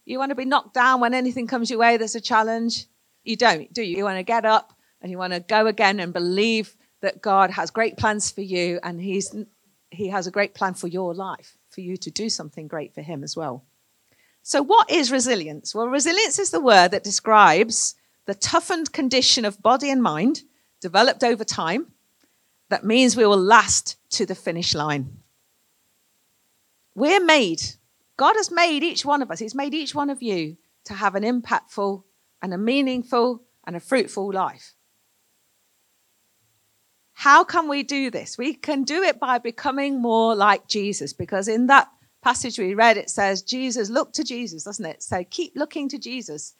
You 0.04 0.18
want 0.18 0.30
to 0.30 0.34
be 0.34 0.44
knocked 0.44 0.74
down 0.74 1.00
when 1.00 1.14
anything 1.14 1.46
comes 1.46 1.70
your 1.70 1.78
way, 1.78 1.96
there's 1.96 2.14
a 2.14 2.20
challenge? 2.20 2.86
You 3.24 3.36
don't, 3.36 3.72
do 3.72 3.82
you? 3.82 3.96
You 3.96 4.04
want 4.04 4.18
to 4.18 4.22
get 4.24 4.44
up 4.44 4.74
and 5.00 5.10
you 5.10 5.16
want 5.16 5.32
to 5.32 5.40
go 5.40 5.66
again 5.66 6.00
and 6.00 6.12
believe 6.12 6.76
that 7.00 7.22
God 7.22 7.50
has 7.50 7.70
great 7.70 7.96
plans 7.96 8.30
for 8.30 8.42
you 8.42 8.80
and 8.82 9.00
he's, 9.00 9.34
He 9.90 10.08
has 10.08 10.26
a 10.26 10.30
great 10.30 10.54
plan 10.54 10.74
for 10.74 10.88
your 10.88 11.14
life, 11.14 11.56
for 11.70 11.80
you 11.80 11.96
to 11.98 12.10
do 12.10 12.28
something 12.28 12.68
great 12.68 12.94
for 12.94 13.00
Him 13.02 13.24
as 13.24 13.36
well. 13.36 13.64
So, 14.46 14.62
what 14.62 14.90
is 14.90 15.10
resilience? 15.10 15.74
Well, 15.74 15.88
resilience 15.88 16.38
is 16.38 16.50
the 16.50 16.60
word 16.60 16.90
that 16.90 17.02
describes 17.02 17.94
the 18.26 18.34
toughened 18.34 18.92
condition 18.92 19.46
of 19.46 19.62
body 19.62 19.90
and 19.90 20.02
mind 20.02 20.42
developed 20.82 21.24
over 21.24 21.44
time 21.44 21.86
that 22.68 22.84
means 22.84 23.16
we 23.16 23.26
will 23.26 23.38
last 23.38 23.96
to 24.10 24.26
the 24.26 24.34
finish 24.34 24.74
line. 24.74 25.16
We're 26.94 27.24
made, 27.24 27.62
God 28.18 28.36
has 28.36 28.50
made 28.50 28.82
each 28.82 29.02
one 29.02 29.22
of 29.22 29.30
us, 29.30 29.38
He's 29.38 29.54
made 29.54 29.72
each 29.72 29.94
one 29.94 30.10
of 30.10 30.20
you 30.20 30.58
to 30.84 30.92
have 30.92 31.14
an 31.14 31.22
impactful 31.22 32.02
and 32.42 32.52
a 32.52 32.58
meaningful 32.58 33.42
and 33.66 33.74
a 33.74 33.80
fruitful 33.80 34.30
life. 34.30 34.74
How 37.14 37.44
can 37.44 37.66
we 37.66 37.82
do 37.82 38.10
this? 38.10 38.36
We 38.36 38.52
can 38.52 38.84
do 38.84 39.02
it 39.02 39.18
by 39.18 39.38
becoming 39.38 40.02
more 40.02 40.34
like 40.34 40.68
Jesus 40.68 41.14
because 41.14 41.48
in 41.48 41.68
that 41.68 41.88
passage 42.24 42.58
we 42.58 42.74
read, 42.74 42.96
it 42.96 43.10
says, 43.10 43.42
Jesus, 43.42 43.90
look 43.90 44.12
to 44.14 44.24
Jesus, 44.24 44.64
doesn't 44.64 44.84
it? 44.84 45.02
So 45.02 45.22
keep 45.30 45.52
looking 45.54 45.88
to 45.90 45.98
Jesus 45.98 46.54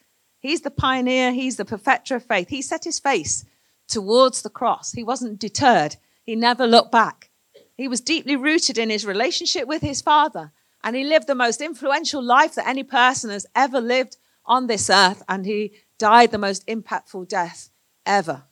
He's 0.44 0.60
the 0.60 0.70
pioneer, 0.70 1.32
he's 1.32 1.56
the 1.56 1.64
perfecter 1.64 2.16
of 2.16 2.22
faith. 2.22 2.50
He 2.50 2.60
set 2.60 2.84
his 2.84 3.00
face 3.00 3.46
towards 3.88 4.42
the 4.42 4.50
cross. 4.50 4.92
He 4.92 5.02
wasn't 5.02 5.38
deterred, 5.38 5.96
he 6.22 6.36
never 6.36 6.66
looked 6.66 6.92
back. 6.92 7.30
He 7.78 7.88
was 7.88 8.02
deeply 8.02 8.36
rooted 8.36 8.76
in 8.76 8.90
his 8.90 9.06
relationship 9.06 9.66
with 9.66 9.80
his 9.80 10.02
Father, 10.02 10.52
and 10.82 10.94
he 10.94 11.02
lived 11.02 11.28
the 11.28 11.34
most 11.34 11.62
influential 11.62 12.22
life 12.22 12.56
that 12.56 12.68
any 12.68 12.82
person 12.82 13.30
has 13.30 13.46
ever 13.54 13.80
lived 13.80 14.18
on 14.44 14.66
this 14.66 14.90
earth, 14.90 15.22
and 15.30 15.46
he 15.46 15.72
died 15.98 16.30
the 16.30 16.36
most 16.36 16.66
impactful 16.66 17.26
death 17.26 17.70
ever. 18.04 18.42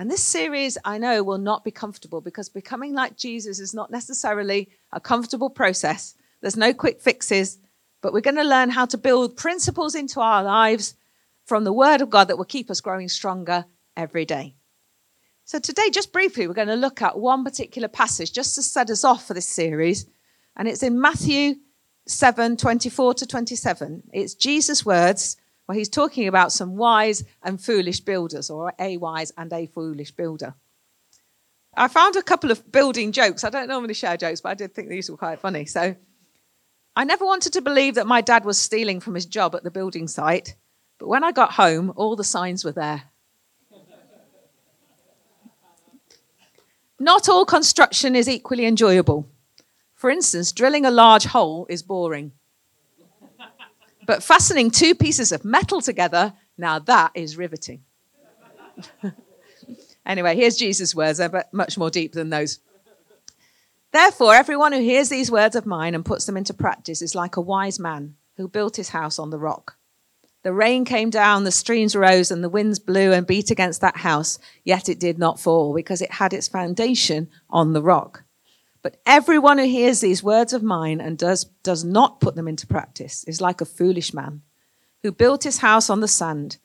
And 0.00 0.10
this 0.10 0.24
series, 0.24 0.78
I 0.82 0.96
know, 0.96 1.22
will 1.22 1.36
not 1.36 1.62
be 1.62 1.70
comfortable 1.70 2.22
because 2.22 2.48
becoming 2.48 2.94
like 2.94 3.18
Jesus 3.18 3.60
is 3.60 3.74
not 3.74 3.90
necessarily 3.90 4.70
a 4.92 4.98
comfortable 4.98 5.50
process. 5.50 6.14
There's 6.40 6.56
no 6.56 6.72
quick 6.72 7.02
fixes, 7.02 7.58
but 8.00 8.14
we're 8.14 8.22
going 8.22 8.36
to 8.36 8.42
learn 8.42 8.70
how 8.70 8.86
to 8.86 8.96
build 8.96 9.36
principles 9.36 9.94
into 9.94 10.22
our 10.22 10.42
lives 10.42 10.94
from 11.44 11.64
the 11.64 11.72
Word 11.74 12.00
of 12.00 12.08
God 12.08 12.28
that 12.28 12.38
will 12.38 12.46
keep 12.46 12.70
us 12.70 12.80
growing 12.80 13.10
stronger 13.10 13.66
every 13.94 14.24
day. 14.24 14.54
So, 15.44 15.58
today, 15.58 15.90
just 15.90 16.14
briefly, 16.14 16.48
we're 16.48 16.54
going 16.54 16.68
to 16.68 16.76
look 16.76 17.02
at 17.02 17.18
one 17.18 17.44
particular 17.44 17.88
passage 17.88 18.32
just 18.32 18.54
to 18.54 18.62
set 18.62 18.88
us 18.88 19.04
off 19.04 19.26
for 19.26 19.34
this 19.34 19.50
series. 19.50 20.06
And 20.56 20.66
it's 20.66 20.82
in 20.82 20.98
Matthew 20.98 21.56
7 22.06 22.56
24 22.56 23.12
to 23.12 23.26
27. 23.26 24.04
It's 24.14 24.32
Jesus' 24.32 24.86
words 24.86 25.36
he's 25.76 25.88
talking 25.88 26.28
about 26.28 26.52
some 26.52 26.76
wise 26.76 27.24
and 27.42 27.60
foolish 27.60 28.00
builders, 28.00 28.50
or 28.50 28.72
a 28.78 28.96
wise 28.96 29.32
and 29.36 29.52
a 29.52 29.66
foolish 29.66 30.10
builder. 30.12 30.54
I 31.74 31.88
found 31.88 32.16
a 32.16 32.22
couple 32.22 32.50
of 32.50 32.72
building 32.72 33.12
jokes. 33.12 33.44
I 33.44 33.50
don't 33.50 33.68
normally 33.68 33.94
share 33.94 34.16
jokes, 34.16 34.40
but 34.40 34.48
I 34.50 34.54
did 34.54 34.74
think 34.74 34.88
these 34.88 35.10
were 35.10 35.16
quite 35.16 35.38
funny. 35.38 35.66
So 35.66 35.94
I 36.96 37.04
never 37.04 37.24
wanted 37.24 37.52
to 37.52 37.62
believe 37.62 37.94
that 37.94 38.06
my 38.06 38.20
dad 38.20 38.44
was 38.44 38.58
stealing 38.58 39.00
from 39.00 39.14
his 39.14 39.26
job 39.26 39.54
at 39.54 39.62
the 39.62 39.70
building 39.70 40.08
site, 40.08 40.56
but 40.98 41.08
when 41.08 41.24
I 41.24 41.32
got 41.32 41.52
home, 41.52 41.92
all 41.96 42.16
the 42.16 42.24
signs 42.24 42.64
were 42.64 42.72
there. 42.72 43.04
Not 46.98 47.30
all 47.30 47.46
construction 47.46 48.14
is 48.14 48.28
equally 48.28 48.66
enjoyable. 48.66 49.26
For 49.94 50.10
instance, 50.10 50.52
drilling 50.52 50.84
a 50.84 50.90
large 50.90 51.24
hole 51.24 51.66
is 51.70 51.82
boring. 51.82 52.32
But 54.10 54.24
fastening 54.24 54.72
two 54.72 54.96
pieces 54.96 55.30
of 55.30 55.44
metal 55.44 55.80
together, 55.80 56.32
now 56.58 56.80
that 56.80 57.12
is 57.14 57.36
riveting. 57.36 57.84
anyway, 60.04 60.34
here's 60.34 60.56
Jesus' 60.56 60.96
words, 60.96 61.18
they're 61.18 61.44
much 61.52 61.78
more 61.78 61.90
deep 61.90 62.14
than 62.14 62.28
those. 62.28 62.58
Therefore, 63.92 64.34
everyone 64.34 64.72
who 64.72 64.80
hears 64.80 65.10
these 65.10 65.30
words 65.30 65.54
of 65.54 65.64
mine 65.64 65.94
and 65.94 66.04
puts 66.04 66.26
them 66.26 66.36
into 66.36 66.52
practice 66.52 67.02
is 67.02 67.14
like 67.14 67.36
a 67.36 67.40
wise 67.40 67.78
man 67.78 68.16
who 68.36 68.48
built 68.48 68.74
his 68.74 68.88
house 68.88 69.20
on 69.20 69.30
the 69.30 69.38
rock. 69.38 69.76
The 70.42 70.52
rain 70.52 70.84
came 70.84 71.10
down, 71.10 71.44
the 71.44 71.52
streams 71.52 71.94
rose, 71.94 72.32
and 72.32 72.42
the 72.42 72.48
winds 72.48 72.80
blew 72.80 73.12
and 73.12 73.24
beat 73.24 73.52
against 73.52 73.80
that 73.82 73.98
house, 73.98 74.40
yet 74.64 74.88
it 74.88 74.98
did 74.98 75.20
not 75.20 75.38
fall 75.38 75.72
because 75.72 76.02
it 76.02 76.10
had 76.10 76.32
its 76.32 76.48
foundation 76.48 77.28
on 77.48 77.74
the 77.74 77.82
rock. 77.82 78.24
But 78.82 79.00
everyone 79.04 79.58
who 79.58 79.66
hears 79.66 80.00
these 80.00 80.22
words 80.22 80.52
of 80.52 80.62
mine 80.62 81.00
and 81.00 81.18
does, 81.18 81.44
does 81.62 81.84
not 81.84 82.20
put 82.20 82.34
them 82.34 82.48
into 82.48 82.66
practice 82.66 83.24
is 83.24 83.40
like 83.40 83.60
a 83.60 83.66
foolish 83.66 84.14
man 84.14 84.42
who 85.02 85.12
built 85.12 85.44
his 85.44 85.58
house 85.58 85.90
on 85.90 86.00
the 86.00 86.08
sand. 86.08 86.58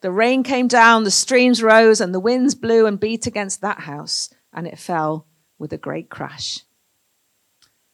The 0.00 0.10
rain 0.10 0.42
came 0.42 0.66
down, 0.66 1.04
the 1.04 1.10
streams 1.10 1.62
rose, 1.62 2.00
and 2.00 2.14
the 2.14 2.20
winds 2.20 2.54
blew 2.54 2.86
and 2.86 2.98
beat 2.98 3.26
against 3.26 3.60
that 3.60 3.80
house, 3.80 4.30
and 4.52 4.66
it 4.66 4.78
fell 4.78 5.26
with 5.58 5.72
a 5.72 5.78
great 5.78 6.10
crash. 6.10 6.60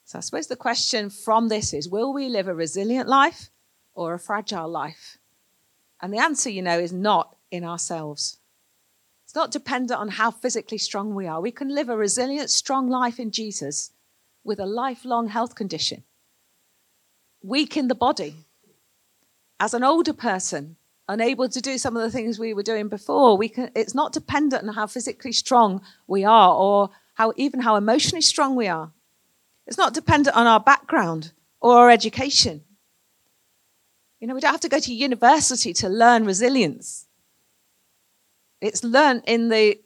So 0.05 0.19
I 0.19 0.21
suppose 0.23 0.47
the 0.47 0.57
question 0.57 1.11
from 1.11 1.49
this 1.49 1.75
is 1.75 1.89
will 1.89 2.15
we 2.15 2.29
live 2.29 2.49
a 2.49 2.55
resilient 2.55 3.09
life 3.09 3.51
or 3.95 4.15
a 4.15 4.19
fragile 4.19 4.69
life? 4.69 5.19
And 6.01 6.13
the 6.13 6.19
answer, 6.19 6.49
you 6.49 6.63
know, 6.63 6.79
is 6.79 6.93
not 6.93 7.37
in 7.51 7.65
ourselves. 7.65 8.38
It's 9.29 9.35
not 9.35 9.51
dependent 9.51 10.01
on 10.01 10.09
how 10.09 10.31
physically 10.31 10.79
strong 10.79 11.15
we 11.15 11.27
are. 11.27 11.39
We 11.39 11.51
can 11.53 11.69
live 11.69 11.91
a 11.91 11.97
resilient, 11.99 12.49
strong 12.49 12.89
life 12.89 13.21
in 13.21 13.31
Jesus 13.31 13.93
with 14.43 14.59
a 14.59 14.65
lifelong 14.65 15.29
health 15.29 15.55
condition, 15.55 16.03
weak 17.43 17.77
in 17.77 17.89
the 17.89 17.95
body. 17.95 18.37
As 19.61 19.75
an 19.75 19.85
older 19.85 20.15
person, 20.15 20.77
unable 21.09 21.47
to 21.51 21.61
do 21.61 21.77
some 21.77 21.95
of 21.95 22.03
the 22.03 22.11
things 22.11 22.39
we 22.39 22.55
were 22.55 22.63
doing 22.63 22.89
before, 22.89 23.37
we 23.37 23.51
can, 23.51 23.71
it's 23.75 23.95
not 23.95 24.15
dependent 24.15 24.67
on 24.67 24.73
how 24.73 24.87
physically 24.87 25.33
strong 25.33 25.83
we 26.07 26.25
are 26.25 26.55
or 26.55 26.89
how, 27.13 27.35
even 27.37 27.61
how 27.61 27.77
emotionally 27.77 28.23
strong 28.23 28.57
we 28.57 28.67
are. 28.67 28.93
It's 29.67 29.77
not 29.77 29.93
dependent 29.93 30.37
on 30.37 30.47
our 30.47 30.61
background 30.61 31.33
or 31.61 31.77
our 31.77 31.91
education. 31.91 32.65
You 34.21 34.27
know, 34.27 34.35
we 34.35 34.41
don't 34.41 34.53
have 34.53 34.61
to 34.63 34.71
go 34.71 34.79
to 34.79 34.95
university 34.95 35.75
to 35.75 35.91
learn 35.91 36.25
resilience. 36.25 37.08
It's 38.61 38.85
learned 38.85 39.23
in 39.27 39.49
the 39.49 39.81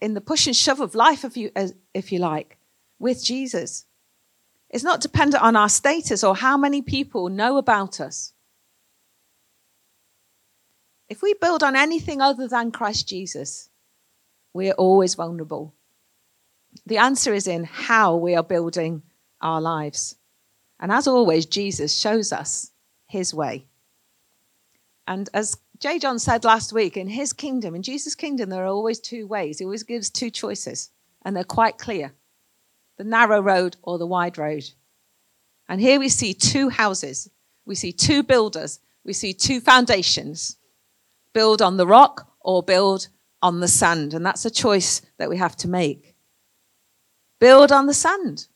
in 0.00 0.14
the 0.14 0.20
push 0.20 0.46
and 0.46 0.56
shove 0.56 0.80
of 0.80 0.94
life, 0.94 1.24
if 1.24 1.36
you 1.36 1.50
if 1.94 2.12
you 2.12 2.18
like, 2.18 2.58
with 2.98 3.24
Jesus. 3.24 3.86
It's 4.70 4.84
not 4.84 5.02
dependent 5.02 5.42
on 5.42 5.54
our 5.54 5.68
status 5.68 6.24
or 6.24 6.34
how 6.34 6.56
many 6.56 6.80
people 6.80 7.28
know 7.28 7.58
about 7.58 8.00
us. 8.00 8.32
If 11.10 11.20
we 11.20 11.34
build 11.34 11.62
on 11.62 11.76
anything 11.76 12.22
other 12.22 12.48
than 12.48 12.72
Christ 12.72 13.06
Jesus, 13.06 13.68
we 14.54 14.70
are 14.70 14.74
always 14.74 15.14
vulnerable. 15.14 15.74
The 16.86 16.96
answer 16.96 17.34
is 17.34 17.46
in 17.46 17.64
how 17.64 18.16
we 18.16 18.34
are 18.34 18.42
building 18.42 19.02
our 19.42 19.60
lives. 19.60 20.16
And 20.80 20.90
as 20.90 21.06
always, 21.06 21.44
Jesus 21.44 21.94
shows 21.94 22.32
us 22.32 22.70
his 23.06 23.34
way. 23.34 23.66
And 25.06 25.28
as 25.34 25.58
J. 25.82 25.98
John 25.98 26.20
said 26.20 26.44
last 26.44 26.72
week, 26.72 26.96
in 26.96 27.08
his 27.08 27.32
kingdom, 27.32 27.74
in 27.74 27.82
Jesus' 27.82 28.14
kingdom, 28.14 28.50
there 28.50 28.62
are 28.62 28.68
always 28.68 29.00
two 29.00 29.26
ways. 29.26 29.58
He 29.58 29.64
always 29.64 29.82
gives 29.82 30.10
two 30.10 30.30
choices, 30.30 30.90
and 31.24 31.34
they're 31.34 31.42
quite 31.42 31.76
clear 31.76 32.12
the 32.98 33.04
narrow 33.04 33.40
road 33.40 33.76
or 33.82 33.98
the 33.98 34.06
wide 34.06 34.38
road. 34.38 34.62
And 35.68 35.80
here 35.80 35.98
we 35.98 36.08
see 36.08 36.34
two 36.34 36.68
houses, 36.68 37.28
we 37.66 37.74
see 37.74 37.90
two 37.90 38.22
builders, 38.22 38.78
we 39.04 39.12
see 39.12 39.34
two 39.34 39.60
foundations 39.60 40.56
build 41.32 41.60
on 41.60 41.78
the 41.78 41.86
rock 41.86 42.28
or 42.38 42.62
build 42.62 43.08
on 43.42 43.58
the 43.58 43.66
sand. 43.66 44.14
And 44.14 44.24
that's 44.24 44.44
a 44.44 44.50
choice 44.50 45.02
that 45.18 45.28
we 45.28 45.38
have 45.38 45.56
to 45.56 45.68
make. 45.68 46.14
Build 47.40 47.72
on 47.72 47.86
the 47.86 47.94
sand. 47.94 48.46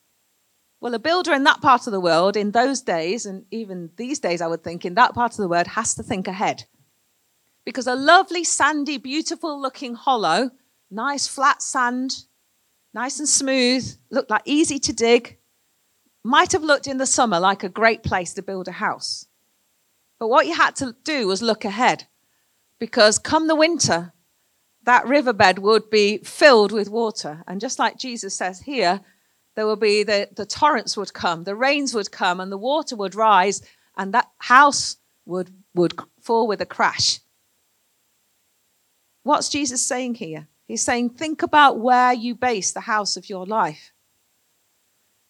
Well, 0.80 0.94
a 0.94 1.00
builder 1.00 1.32
in 1.32 1.42
that 1.42 1.60
part 1.60 1.88
of 1.88 1.92
the 1.92 1.98
world, 1.98 2.36
in 2.36 2.52
those 2.52 2.82
days, 2.82 3.26
and 3.26 3.46
even 3.50 3.90
these 3.96 4.20
days, 4.20 4.40
I 4.40 4.46
would 4.46 4.62
think, 4.62 4.84
in 4.84 4.94
that 4.94 5.12
part 5.12 5.32
of 5.32 5.38
the 5.38 5.48
world, 5.48 5.66
has 5.66 5.92
to 5.94 6.04
think 6.04 6.28
ahead. 6.28 6.66
Because 7.66 7.88
a 7.88 7.96
lovely, 7.96 8.44
sandy, 8.44 8.96
beautiful 8.96 9.60
looking 9.60 9.94
hollow, 9.94 10.52
nice 10.90 11.26
flat 11.26 11.60
sand, 11.60 12.24
nice 12.94 13.18
and 13.18 13.28
smooth, 13.28 13.96
looked 14.08 14.30
like 14.30 14.42
easy 14.44 14.78
to 14.78 14.92
dig, 14.92 15.36
might 16.22 16.52
have 16.52 16.62
looked 16.62 16.86
in 16.86 16.96
the 16.96 17.06
summer 17.06 17.40
like 17.40 17.64
a 17.64 17.68
great 17.68 18.04
place 18.04 18.32
to 18.34 18.42
build 18.42 18.68
a 18.68 18.72
house. 18.72 19.26
But 20.20 20.28
what 20.28 20.46
you 20.46 20.54
had 20.54 20.76
to 20.76 20.94
do 21.02 21.26
was 21.26 21.42
look 21.42 21.64
ahead. 21.64 22.06
Because 22.78 23.18
come 23.18 23.48
the 23.48 23.56
winter, 23.56 24.12
that 24.84 25.06
riverbed 25.08 25.58
would 25.58 25.90
be 25.90 26.18
filled 26.18 26.70
with 26.70 26.88
water. 26.88 27.42
And 27.48 27.60
just 27.60 27.80
like 27.80 27.98
Jesus 27.98 28.34
says 28.34 28.60
here, 28.60 29.00
there 29.56 29.66
will 29.66 29.76
be 29.76 30.04
the, 30.04 30.28
the 30.36 30.46
torrents 30.46 30.96
would 30.96 31.12
come, 31.12 31.42
the 31.42 31.56
rains 31.56 31.94
would 31.94 32.12
come, 32.12 32.38
and 32.38 32.52
the 32.52 32.58
water 32.58 32.94
would 32.94 33.16
rise, 33.16 33.60
and 33.96 34.14
that 34.14 34.30
house 34.38 34.98
would, 35.24 35.50
would 35.74 35.98
fall 36.20 36.46
with 36.46 36.60
a 36.60 36.66
crash. 36.66 37.18
What's 39.26 39.48
Jesus 39.48 39.84
saying 39.84 40.14
here? 40.14 40.46
He's 40.68 40.82
saying, 40.82 41.10
think 41.10 41.42
about 41.42 41.80
where 41.80 42.12
you 42.12 42.36
base 42.36 42.70
the 42.70 42.82
house 42.82 43.16
of 43.16 43.28
your 43.28 43.44
life. 43.44 43.92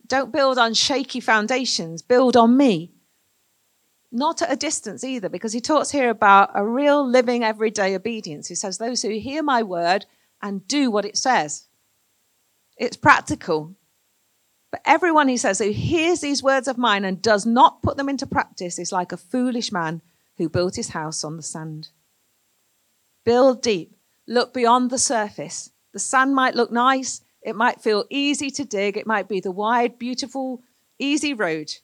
Don't 0.06 0.30
build 0.30 0.58
on 0.58 0.74
shaky 0.74 1.18
foundations, 1.18 2.02
build 2.02 2.36
on 2.36 2.58
me. 2.58 2.92
Not 4.12 4.42
at 4.42 4.52
a 4.52 4.56
distance 4.56 5.02
either, 5.02 5.30
because 5.30 5.54
he 5.54 5.62
talks 5.62 5.90
here 5.90 6.10
about 6.10 6.50
a 6.54 6.62
real 6.62 7.08
living 7.08 7.42
everyday 7.42 7.94
obedience. 7.94 8.48
He 8.48 8.54
says, 8.54 8.76
Those 8.76 9.00
who 9.00 9.08
hear 9.08 9.42
my 9.42 9.62
word 9.62 10.04
and 10.42 10.68
do 10.68 10.90
what 10.90 11.06
it 11.06 11.16
says. 11.16 11.66
It's 12.76 12.98
practical. 12.98 13.76
But 14.70 14.82
everyone, 14.84 15.28
he 15.28 15.38
says, 15.38 15.58
who 15.58 15.70
hears 15.70 16.20
these 16.20 16.42
words 16.42 16.68
of 16.68 16.76
mine 16.76 17.06
and 17.06 17.22
does 17.22 17.46
not 17.46 17.80
put 17.80 17.96
them 17.96 18.10
into 18.10 18.26
practice 18.26 18.78
is 18.78 18.92
like 18.92 19.12
a 19.12 19.16
foolish 19.16 19.72
man 19.72 20.02
who 20.36 20.50
built 20.50 20.76
his 20.76 20.90
house 20.90 21.24
on 21.24 21.38
the 21.38 21.42
sand. 21.42 21.88
Build 23.26 23.60
deep. 23.60 23.96
Look 24.26 24.54
beyond 24.54 24.90
the 24.90 24.98
surface. 24.98 25.70
The 25.92 25.98
sand 25.98 26.34
might 26.34 26.54
look 26.54 26.70
nice. 26.70 27.20
It 27.42 27.56
might 27.56 27.80
feel 27.80 28.04
easy 28.08 28.50
to 28.52 28.64
dig. 28.64 28.96
It 28.96 29.06
might 29.06 29.28
be 29.28 29.40
the 29.40 29.50
wide, 29.50 29.98
beautiful, 29.98 30.62
easy 30.98 31.34
road. 31.34 31.74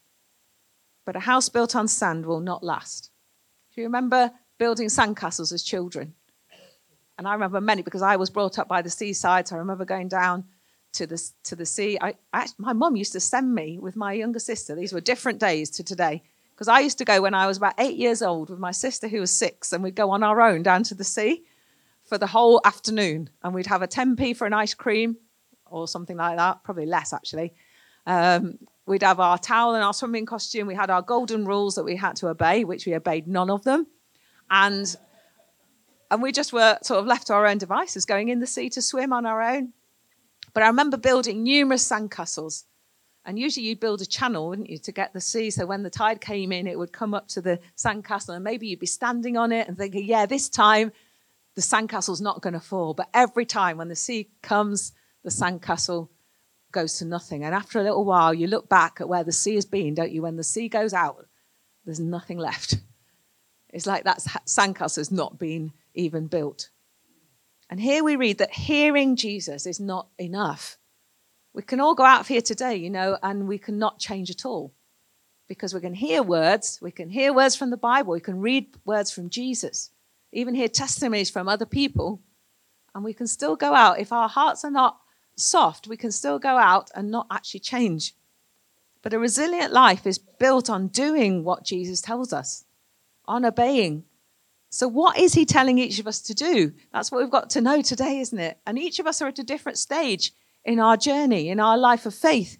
But 1.04 1.16
a 1.16 1.20
house 1.20 1.48
built 1.48 1.74
on 1.74 1.88
sand 1.88 2.26
will 2.26 2.40
not 2.40 2.62
last. 2.62 3.10
Do 3.74 3.80
you 3.80 3.86
remember 3.88 4.30
building 4.58 4.86
sandcastles 4.86 5.52
as 5.52 5.64
children? 5.64 6.14
And 7.18 7.26
I 7.26 7.32
remember 7.32 7.60
many 7.60 7.82
because 7.82 8.02
I 8.02 8.16
was 8.16 8.30
brought 8.30 8.58
up 8.58 8.68
by 8.68 8.80
the 8.80 8.90
seaside. 8.90 9.48
So 9.48 9.56
I 9.56 9.58
remember 9.58 9.84
going 9.84 10.08
down 10.08 10.44
to 10.92 11.08
the, 11.08 11.20
to 11.44 11.56
the 11.56 11.66
sea. 11.66 11.98
I, 12.00 12.14
I, 12.32 12.46
my 12.56 12.72
mum 12.72 12.94
used 12.94 13.12
to 13.14 13.20
send 13.20 13.52
me 13.52 13.78
with 13.78 13.96
my 13.96 14.12
younger 14.12 14.38
sister. 14.38 14.76
These 14.76 14.92
were 14.92 15.00
different 15.00 15.40
days 15.40 15.70
to 15.70 15.82
today. 15.82 16.22
Because 16.54 16.68
I 16.68 16.80
used 16.80 16.98
to 16.98 17.04
go 17.04 17.22
when 17.22 17.34
I 17.34 17.46
was 17.46 17.56
about 17.56 17.74
eight 17.78 17.96
years 17.96 18.22
old 18.22 18.50
with 18.50 18.58
my 18.58 18.70
sister 18.70 19.08
who 19.08 19.20
was 19.20 19.30
six, 19.30 19.72
and 19.72 19.82
we'd 19.82 19.94
go 19.94 20.10
on 20.10 20.22
our 20.22 20.40
own 20.40 20.62
down 20.62 20.82
to 20.84 20.94
the 20.94 21.04
sea 21.04 21.44
for 22.04 22.18
the 22.18 22.26
whole 22.26 22.60
afternoon. 22.64 23.30
And 23.42 23.54
we'd 23.54 23.66
have 23.66 23.82
a 23.82 23.88
10p 23.88 24.36
for 24.36 24.46
an 24.46 24.52
ice 24.52 24.74
cream 24.74 25.16
or 25.66 25.88
something 25.88 26.16
like 26.16 26.36
that, 26.36 26.62
probably 26.62 26.86
less 26.86 27.12
actually. 27.12 27.54
Um, 28.06 28.58
we'd 28.86 29.02
have 29.02 29.20
our 29.20 29.38
towel 29.38 29.74
and 29.74 29.84
our 29.84 29.94
swimming 29.94 30.26
costume. 30.26 30.66
We 30.66 30.74
had 30.74 30.90
our 30.90 31.02
golden 31.02 31.44
rules 31.44 31.74
that 31.76 31.84
we 31.84 31.96
had 31.96 32.16
to 32.16 32.28
obey, 32.28 32.64
which 32.64 32.86
we 32.86 32.94
obeyed 32.94 33.26
none 33.26 33.50
of 33.50 33.64
them. 33.64 33.86
And 34.50 34.94
and 36.10 36.20
we 36.20 36.30
just 36.30 36.52
were 36.52 36.78
sort 36.82 37.00
of 37.00 37.06
left 37.06 37.28
to 37.28 37.32
our 37.32 37.46
own 37.46 37.56
devices, 37.56 38.04
going 38.04 38.28
in 38.28 38.38
the 38.38 38.46
sea 38.46 38.68
to 38.70 38.82
swim 38.82 39.14
on 39.14 39.24
our 39.24 39.40
own. 39.40 39.72
But 40.52 40.62
I 40.62 40.66
remember 40.66 40.98
building 40.98 41.42
numerous 41.42 41.88
sandcastles. 41.88 42.64
And 43.24 43.38
usually 43.38 43.66
you'd 43.66 43.80
build 43.80 44.02
a 44.02 44.06
channel, 44.06 44.48
wouldn't 44.48 44.70
you, 44.70 44.78
to 44.78 44.92
get 44.92 45.12
the 45.12 45.20
sea. 45.20 45.50
So 45.50 45.64
when 45.64 45.84
the 45.84 45.90
tide 45.90 46.20
came 46.20 46.50
in, 46.50 46.66
it 46.66 46.78
would 46.78 46.92
come 46.92 47.14
up 47.14 47.28
to 47.28 47.40
the 47.40 47.60
sandcastle, 47.76 48.34
and 48.34 48.42
maybe 48.42 48.66
you'd 48.66 48.80
be 48.80 48.86
standing 48.86 49.36
on 49.36 49.52
it 49.52 49.68
and 49.68 49.76
thinking, 49.76 50.04
yeah, 50.04 50.26
this 50.26 50.48
time 50.48 50.90
the 51.54 51.62
sandcastle's 51.62 52.20
not 52.20 52.40
going 52.40 52.54
to 52.54 52.60
fall. 52.60 52.94
But 52.94 53.10
every 53.14 53.46
time 53.46 53.76
when 53.76 53.88
the 53.88 53.96
sea 53.96 54.30
comes, 54.42 54.92
the 55.22 55.30
sandcastle 55.30 56.08
goes 56.72 56.98
to 56.98 57.04
nothing. 57.04 57.44
And 57.44 57.54
after 57.54 57.78
a 57.78 57.82
little 57.82 58.04
while, 58.04 58.34
you 58.34 58.46
look 58.46 58.68
back 58.68 59.00
at 59.00 59.08
where 59.08 59.22
the 59.22 59.32
sea 59.32 59.54
has 59.54 59.66
been, 59.66 59.94
don't 59.94 60.10
you? 60.10 60.22
When 60.22 60.36
the 60.36 60.42
sea 60.42 60.68
goes 60.68 60.92
out, 60.92 61.26
there's 61.84 62.00
nothing 62.00 62.38
left. 62.38 62.76
It's 63.68 63.86
like 63.86 64.04
that 64.04 64.18
sandcastle 64.46 64.96
has 64.96 65.12
not 65.12 65.38
been 65.38 65.72
even 65.94 66.26
built. 66.26 66.70
And 67.70 67.80
here 67.80 68.02
we 68.02 68.16
read 68.16 68.38
that 68.38 68.52
hearing 68.52 69.16
Jesus 69.16 69.66
is 69.66 69.78
not 69.80 70.08
enough. 70.18 70.78
We 71.54 71.62
can 71.62 71.80
all 71.80 71.94
go 71.94 72.04
out 72.04 72.20
of 72.20 72.28
here 72.28 72.40
today, 72.40 72.76
you 72.76 72.90
know, 72.90 73.18
and 73.22 73.46
we 73.46 73.58
cannot 73.58 73.98
change 73.98 74.30
at 74.30 74.46
all. 74.46 74.72
Because 75.48 75.74
we 75.74 75.80
can 75.80 75.94
hear 75.94 76.22
words, 76.22 76.78
we 76.80 76.90
can 76.90 77.10
hear 77.10 77.32
words 77.32 77.56
from 77.56 77.70
the 77.70 77.76
Bible, 77.76 78.12
we 78.12 78.20
can 78.20 78.40
read 78.40 78.74
words 78.84 79.10
from 79.10 79.28
Jesus, 79.28 79.90
even 80.32 80.54
hear 80.54 80.68
testimonies 80.68 81.28
from 81.28 81.48
other 81.48 81.66
people, 81.66 82.20
and 82.94 83.04
we 83.04 83.12
can 83.12 83.26
still 83.26 83.56
go 83.56 83.74
out. 83.74 83.98
If 83.98 84.12
our 84.12 84.28
hearts 84.28 84.64
are 84.64 84.70
not 84.70 84.98
soft, 85.36 85.86
we 85.86 85.96
can 85.96 86.10
still 86.10 86.38
go 86.38 86.56
out 86.56 86.90
and 86.94 87.10
not 87.10 87.26
actually 87.30 87.60
change. 87.60 88.14
But 89.02 89.12
a 89.12 89.18
resilient 89.18 89.72
life 89.72 90.06
is 90.06 90.18
built 90.18 90.70
on 90.70 90.88
doing 90.88 91.44
what 91.44 91.64
Jesus 91.64 92.00
tells 92.00 92.32
us, 92.32 92.64
on 93.26 93.44
obeying. 93.44 94.04
So, 94.70 94.88
what 94.88 95.18
is 95.18 95.34
he 95.34 95.44
telling 95.44 95.78
each 95.78 95.98
of 95.98 96.06
us 96.06 96.20
to 96.22 96.34
do? 96.34 96.72
That's 96.92 97.12
what 97.12 97.20
we've 97.20 97.30
got 97.30 97.50
to 97.50 97.60
know 97.60 97.82
today, 97.82 98.20
isn't 98.20 98.38
it? 98.38 98.58
And 98.66 98.78
each 98.78 99.00
of 99.00 99.06
us 99.06 99.20
are 99.20 99.28
at 99.28 99.38
a 99.38 99.44
different 99.44 99.76
stage 99.76 100.32
in 100.64 100.78
our 100.78 100.96
journey, 100.96 101.48
in 101.48 101.60
our 101.60 101.76
life 101.76 102.06
of 102.06 102.14
faith. 102.14 102.58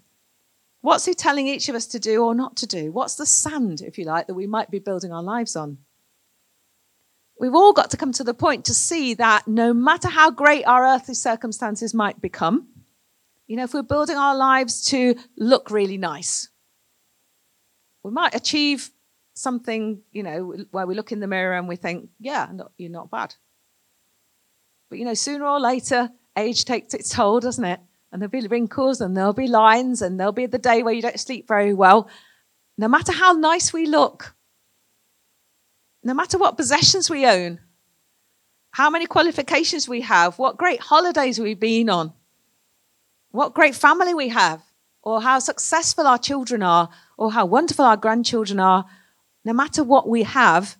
What's 0.81 1.05
he 1.05 1.13
telling 1.13 1.47
each 1.47 1.69
of 1.69 1.75
us 1.75 1.87
to 1.87 1.99
do 1.99 2.23
or 2.23 2.35
not 2.35 2.57
to 2.57 2.67
do? 2.67 2.91
What's 2.91 3.15
the 3.15 3.25
sand, 3.25 3.81
if 3.81 3.97
you 3.97 4.03
like, 4.03 4.27
that 4.27 4.33
we 4.33 4.47
might 4.47 4.69
be 4.69 4.79
building 4.79 5.13
our 5.13 5.23
lives 5.23 5.55
on? 5.55 5.77
We've 7.39 7.55
all 7.55 7.73
got 7.73 7.91
to 7.91 7.97
come 7.97 8.11
to 8.13 8.23
the 8.23 8.33
point 8.33 8.65
to 8.65 8.73
see 8.73 9.13
that 9.15 9.47
no 9.47 9.73
matter 9.73 10.09
how 10.09 10.29
great 10.29 10.65
our 10.65 10.85
earthly 10.85 11.15
circumstances 11.15 11.93
might 11.93 12.21
become, 12.21 12.67
you 13.47 13.57
know, 13.57 13.63
if 13.63 13.73
we're 13.73 13.81
building 13.81 14.17
our 14.17 14.35
lives 14.35 14.85
to 14.87 15.15
look 15.37 15.71
really 15.71 15.97
nice, 15.97 16.49
we 18.03 18.11
might 18.11 18.35
achieve 18.35 18.91
something, 19.33 20.01
you 20.11 20.23
know, 20.23 20.53
where 20.71 20.85
we 20.85 20.95
look 20.95 21.11
in 21.11 21.19
the 21.19 21.27
mirror 21.27 21.57
and 21.57 21.67
we 21.67 21.75
think, 21.75 22.09
yeah, 22.19 22.49
you're 22.77 22.91
not 22.91 23.09
bad. 23.09 23.35
But, 24.89 24.99
you 24.99 25.05
know, 25.05 25.13
sooner 25.13 25.45
or 25.45 25.59
later, 25.59 26.11
age 26.37 26.65
takes 26.65 26.93
its 26.93 27.09
toll, 27.09 27.39
doesn't 27.39 27.63
it? 27.63 27.79
And 28.13 28.21
there'll 28.21 28.29
be 28.29 28.47
wrinkles 28.47 29.01
and 29.01 29.17
there'll 29.17 29.33
be 29.33 29.47
lines 29.47 30.03
and 30.03 30.19
there'll 30.19 30.31
be 30.31 30.45
the 30.45 30.59
day 30.59 30.83
where 30.83 30.93
you 30.93 31.01
don't 31.01 31.19
sleep 31.19 31.47
very 31.47 31.73
well. 31.73 32.07
No 32.77 32.87
matter 32.87 33.11
how 33.11 33.31
nice 33.31 33.73
we 33.73 33.87
look, 33.87 34.35
no 36.03 36.13
matter 36.13 36.37
what 36.37 36.55
possessions 36.55 37.09
we 37.09 37.25
own, 37.25 37.59
how 38.69 38.91
many 38.91 39.07
qualifications 39.07 39.89
we 39.89 40.01
have, 40.01 40.37
what 40.37 40.57
great 40.57 40.79
holidays 40.79 41.39
we've 41.39 41.59
been 41.59 41.89
on, 41.89 42.13
what 43.31 43.55
great 43.55 43.73
family 43.73 44.13
we 44.13 44.29
have, 44.29 44.61
or 45.01 45.19
how 45.19 45.39
successful 45.39 46.05
our 46.05 46.19
children 46.19 46.61
are, 46.61 46.89
or 47.17 47.31
how 47.31 47.47
wonderful 47.47 47.83
our 47.83 47.97
grandchildren 47.97 48.59
are, 48.59 48.85
no 49.43 49.53
matter 49.53 49.83
what 49.83 50.07
we 50.07 50.21
have, 50.21 50.77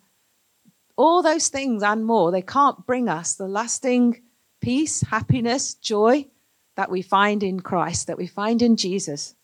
all 0.96 1.20
those 1.20 1.48
things 1.48 1.82
and 1.82 2.04
more, 2.04 2.30
they 2.30 2.42
can't 2.42 2.86
bring 2.86 3.08
us 3.08 3.34
the 3.34 3.48
lasting 3.48 4.22
peace, 4.60 5.00
happiness, 5.00 5.74
joy 5.74 6.28
that 6.76 6.90
we 6.90 7.02
find 7.02 7.42
in 7.42 7.60
Christ, 7.60 8.06
that 8.06 8.18
we 8.18 8.26
find 8.26 8.62
in 8.62 8.76
Jesus. 8.76 9.34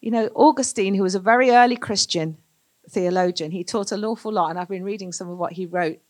You 0.00 0.10
know, 0.10 0.28
Augustine, 0.34 0.94
who 0.94 1.02
was 1.02 1.14
a 1.14 1.20
very 1.20 1.50
early 1.50 1.76
Christian 1.76 2.38
theologian, 2.88 3.50
he 3.50 3.64
taught 3.64 3.92
an 3.92 4.04
awful 4.04 4.32
lot, 4.32 4.50
and 4.50 4.58
I've 4.58 4.68
been 4.68 4.84
reading 4.84 5.12
some 5.12 5.28
of 5.28 5.38
what 5.38 5.52
he 5.52 5.66
wrote 5.66 6.00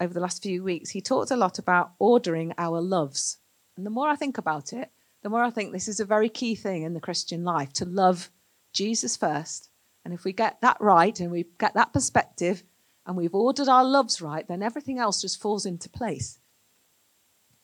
over 0.00 0.12
the 0.12 0.20
last 0.20 0.42
few 0.42 0.62
weeks. 0.62 0.90
He 0.90 1.00
talked 1.00 1.30
a 1.30 1.36
lot 1.36 1.58
about 1.58 1.92
ordering 1.98 2.52
our 2.58 2.80
loves. 2.80 3.38
And 3.76 3.86
the 3.86 3.90
more 3.90 4.08
I 4.08 4.16
think 4.16 4.38
about 4.38 4.72
it, 4.72 4.90
the 5.22 5.28
more 5.28 5.42
I 5.42 5.50
think 5.50 5.72
this 5.72 5.88
is 5.88 6.00
a 6.00 6.04
very 6.04 6.28
key 6.28 6.54
thing 6.54 6.82
in 6.82 6.94
the 6.94 7.00
Christian 7.00 7.44
life 7.44 7.72
to 7.74 7.84
love 7.84 8.30
Jesus 8.72 9.16
first. 9.16 9.70
And 10.04 10.12
if 10.12 10.24
we 10.24 10.32
get 10.32 10.60
that 10.60 10.78
right 10.80 11.18
and 11.20 11.30
we 11.30 11.46
get 11.58 11.74
that 11.74 11.92
perspective 11.92 12.64
and 13.06 13.16
we've 13.16 13.34
ordered 13.34 13.68
our 13.68 13.84
loves 13.84 14.20
right, 14.20 14.46
then 14.48 14.62
everything 14.62 14.98
else 14.98 15.20
just 15.22 15.40
falls 15.40 15.64
into 15.64 15.88
place. 15.88 16.40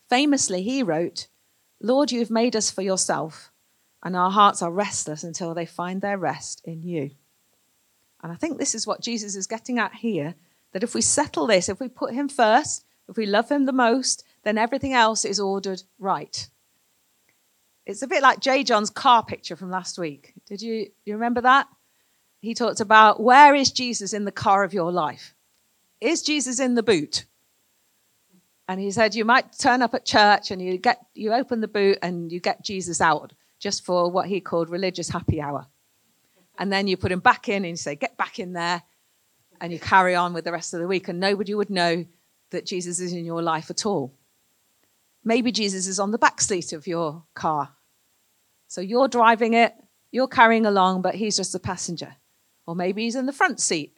Famously, 0.08 0.62
he 0.62 0.82
wrote, 0.82 1.26
Lord, 1.80 2.10
you 2.10 2.18
have 2.20 2.30
made 2.30 2.56
us 2.56 2.70
for 2.70 2.82
yourself, 2.82 3.52
and 4.02 4.16
our 4.16 4.30
hearts 4.30 4.62
are 4.62 4.70
restless 4.70 5.22
until 5.24 5.54
they 5.54 5.66
find 5.66 6.00
their 6.00 6.18
rest 6.18 6.60
in 6.64 6.82
you. 6.82 7.10
And 8.22 8.32
I 8.32 8.34
think 8.34 8.58
this 8.58 8.74
is 8.74 8.86
what 8.86 9.00
Jesus 9.00 9.36
is 9.36 9.46
getting 9.46 9.78
at 9.78 9.94
here 9.94 10.34
that 10.72 10.82
if 10.82 10.94
we 10.94 11.00
settle 11.00 11.46
this, 11.46 11.68
if 11.68 11.80
we 11.80 11.88
put 11.88 12.12
him 12.12 12.28
first, 12.28 12.84
if 13.08 13.16
we 13.16 13.26
love 13.26 13.50
him 13.50 13.64
the 13.64 13.72
most, 13.72 14.24
then 14.42 14.58
everything 14.58 14.92
else 14.92 15.24
is 15.24 15.40
ordered 15.40 15.82
right. 15.98 16.48
It's 17.86 18.02
a 18.02 18.06
bit 18.06 18.22
like 18.22 18.40
J. 18.40 18.64
John's 18.64 18.90
car 18.90 19.24
picture 19.24 19.56
from 19.56 19.70
last 19.70 19.98
week. 19.98 20.34
Did 20.46 20.60
you, 20.60 20.90
you 21.06 21.14
remember 21.14 21.40
that? 21.40 21.68
He 22.40 22.54
talked 22.54 22.80
about 22.80 23.20
where 23.20 23.54
is 23.54 23.72
Jesus 23.72 24.12
in 24.12 24.26
the 24.26 24.32
car 24.32 24.62
of 24.62 24.74
your 24.74 24.92
life? 24.92 25.34
Is 26.00 26.22
Jesus 26.22 26.60
in 26.60 26.74
the 26.74 26.82
boot? 26.82 27.24
And 28.68 28.78
he 28.78 28.90
said 28.90 29.14
you 29.14 29.24
might 29.24 29.58
turn 29.58 29.80
up 29.80 29.94
at 29.94 30.04
church 30.04 30.50
and 30.50 30.60
you 30.60 30.76
get 30.76 31.00
you 31.14 31.32
open 31.32 31.60
the 31.60 31.68
boot 31.68 31.98
and 32.02 32.30
you 32.30 32.38
get 32.38 32.62
Jesus 32.62 33.00
out 33.00 33.32
just 33.58 33.84
for 33.84 34.10
what 34.10 34.26
he 34.26 34.40
called 34.40 34.68
religious 34.68 35.08
happy 35.08 35.40
hour. 35.40 35.66
And 36.58 36.70
then 36.70 36.86
you 36.86 36.96
put 36.96 37.10
him 37.10 37.20
back 37.20 37.48
in 37.48 37.64
and 37.64 37.70
you 37.70 37.76
say, 37.76 37.94
get 37.94 38.16
back 38.16 38.38
in 38.38 38.52
there, 38.52 38.82
and 39.60 39.72
you 39.72 39.78
carry 39.78 40.14
on 40.14 40.34
with 40.34 40.44
the 40.44 40.52
rest 40.52 40.74
of 40.74 40.80
the 40.80 40.86
week, 40.86 41.08
and 41.08 41.18
nobody 41.18 41.54
would 41.54 41.70
know 41.70 42.04
that 42.50 42.66
Jesus 42.66 43.00
is 43.00 43.12
in 43.12 43.24
your 43.24 43.42
life 43.42 43.70
at 43.70 43.86
all. 43.86 44.12
Maybe 45.24 45.50
Jesus 45.52 45.86
is 45.86 45.98
on 45.98 46.10
the 46.10 46.18
back 46.18 46.40
seat 46.40 46.72
of 46.72 46.86
your 46.86 47.24
car. 47.34 47.70
So 48.68 48.80
you're 48.80 49.08
driving 49.08 49.54
it, 49.54 49.74
you're 50.12 50.28
carrying 50.28 50.66
along, 50.66 51.02
but 51.02 51.14
he's 51.14 51.36
just 51.36 51.54
a 51.54 51.58
passenger. 51.58 52.14
Or 52.66 52.74
maybe 52.74 53.02
he's 53.04 53.16
in 53.16 53.26
the 53.26 53.32
front 53.32 53.60
seat. 53.60 53.96